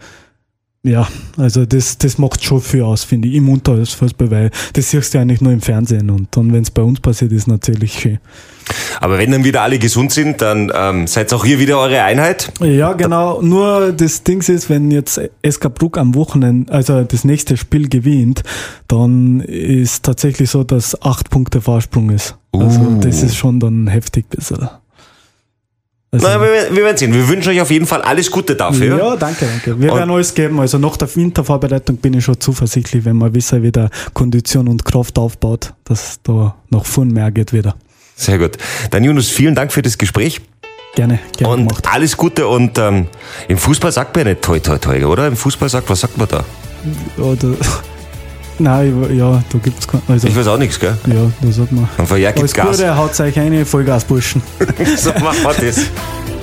ja, 0.81 1.09
also 1.35 1.65
das, 1.65 1.97
das 1.97 2.17
macht 2.17 2.41
schon 2.41 2.61
viel 2.61 2.83
aus, 2.83 3.03
finde 3.03 3.27
ich, 3.27 3.35
im 3.35 3.49
Unterhaltsfußball, 3.49 4.31
weil 4.31 4.51
das 4.73 4.91
siehst 4.91 5.13
du 5.13 5.19
eigentlich 5.19 5.41
nur 5.41 5.51
im 5.51 5.59
Fernsehen 5.59 6.09
und 6.09 6.29
dann, 6.35 6.53
wenn 6.53 6.63
es 6.63 6.71
bei 6.71 6.81
uns 6.81 7.01
passiert, 7.01 7.33
ist 7.33 7.47
natürlich 7.47 7.99
schön. 7.99 8.19
Aber 9.01 9.17
wenn 9.17 9.31
dann 9.31 9.43
wieder 9.43 9.61
alle 9.61 9.77
gesund 9.77 10.11
sind, 10.13 10.41
dann 10.41 10.71
ähm, 10.73 11.07
seid 11.07 11.33
auch 11.33 11.43
hier 11.43 11.59
wieder 11.59 11.79
eure 11.79 12.03
Einheit? 12.03 12.51
Ja, 12.61 12.93
genau. 12.93 13.41
Nur 13.41 13.91
das 13.91 14.23
Ding 14.23 14.41
ist, 14.47 14.69
wenn 14.69 14.91
jetzt 14.91 15.19
SK 15.45 15.73
Bruck 15.73 15.97
am 15.97 16.15
Wochenende, 16.15 16.71
also 16.71 17.03
das 17.03 17.25
nächste 17.25 17.57
Spiel 17.57 17.89
gewinnt, 17.89 18.43
dann 18.87 19.41
ist 19.41 20.03
tatsächlich 20.03 20.49
so, 20.49 20.63
dass 20.63 21.01
acht 21.01 21.29
Punkte 21.29 21.61
Vorsprung 21.61 22.09
ist. 22.09 22.35
Also 22.53 22.79
Uh. 22.79 22.99
das 23.01 23.21
ist 23.21 23.35
schon 23.35 23.59
dann 23.59 23.87
heftig 23.87 24.29
besser. 24.29 24.78
Also, 26.11 26.27
Na, 26.27 26.41
wir, 26.41 26.75
wir 26.75 26.83
werden 26.83 26.97
sehen. 26.97 27.13
Wir 27.13 27.27
wünschen 27.27 27.49
euch 27.51 27.61
auf 27.61 27.69
jeden 27.69 27.85
Fall 27.85 28.01
alles 28.01 28.31
Gute 28.31 28.55
dafür. 28.55 28.97
Ja, 28.97 29.15
danke, 29.15 29.45
danke. 29.45 29.79
Wir 29.79 29.91
Und- 29.91 29.97
werden 29.99 30.09
alles 30.11 30.33
geben. 30.33 30.59
Also 30.59 30.79
nach 30.79 30.97
der 30.97 31.13
Wintervorbereitung 31.15 31.97
bin 31.97 32.15
ich 32.15 32.25
schon 32.25 32.39
zuversichtlich, 32.39 33.05
wenn 33.05 33.15
man 33.15 33.33
wissen, 33.35 33.61
wie 33.61 33.71
der 33.71 33.91
Kondition 34.15 34.67
und 34.67 34.83
Kraft 34.85 35.19
aufbaut, 35.19 35.73
dass 35.83 36.19
da 36.23 36.55
noch 36.71 36.85
viel 36.87 37.05
mehr 37.05 37.29
geht 37.31 37.53
wieder. 37.53 37.75
Sehr 38.15 38.39
gut. 38.39 38.57
Dann 38.89 39.03
Jonas, 39.03 39.27
vielen 39.27 39.53
Dank 39.53 39.71
für 39.71 39.83
das 39.83 39.97
Gespräch 39.99 40.41
Gerne, 40.95 41.19
gerne 41.37 41.53
und 41.53 41.67
gemacht. 41.67 41.87
alles 41.91 42.17
Gute. 42.17 42.47
Und 42.47 42.79
ähm, 42.79 43.05
im 43.47 43.57
Fußball 43.59 43.91
sagt 43.91 44.15
man 44.15 44.25
ja 44.25 44.31
nicht 44.33 44.41
toi 44.41 44.59
toi 44.59 44.77
toi, 44.79 45.05
oder? 45.05 45.27
Im 45.27 45.35
Fußball 45.35 45.69
sagt, 45.69 45.89
was 45.91 45.99
sagt 45.99 46.17
man 46.17 46.27
da? 46.27 46.43
Oder, 47.21 47.49
nein, 48.59 49.17
ja, 49.17 49.41
da 49.51 49.57
gibt's 49.59 49.87
kein, 49.87 50.01
also, 50.07 50.27
Ich 50.27 50.35
weiß 50.35 50.47
auch 50.47 50.57
nichts, 50.57 50.79
gell? 50.79 50.97
ja, 51.07 51.31
da 51.41 51.51
sagt 51.51 51.71
man. 51.71 51.87
Und 51.97 52.07
von 52.07 52.17
ja 52.19 52.29
Alles 52.29 52.41
gibt's 52.41 52.53
Gas. 52.53 52.77
Gute, 52.77 52.95
haut 52.95 53.19
euch 53.19 53.39
eine, 53.39 53.65
Vollgas, 53.65 54.03
Burschen. 54.05 54.41
So 54.97 55.11
machen 55.11 55.37
wir 55.43 55.53
das. 55.65 55.79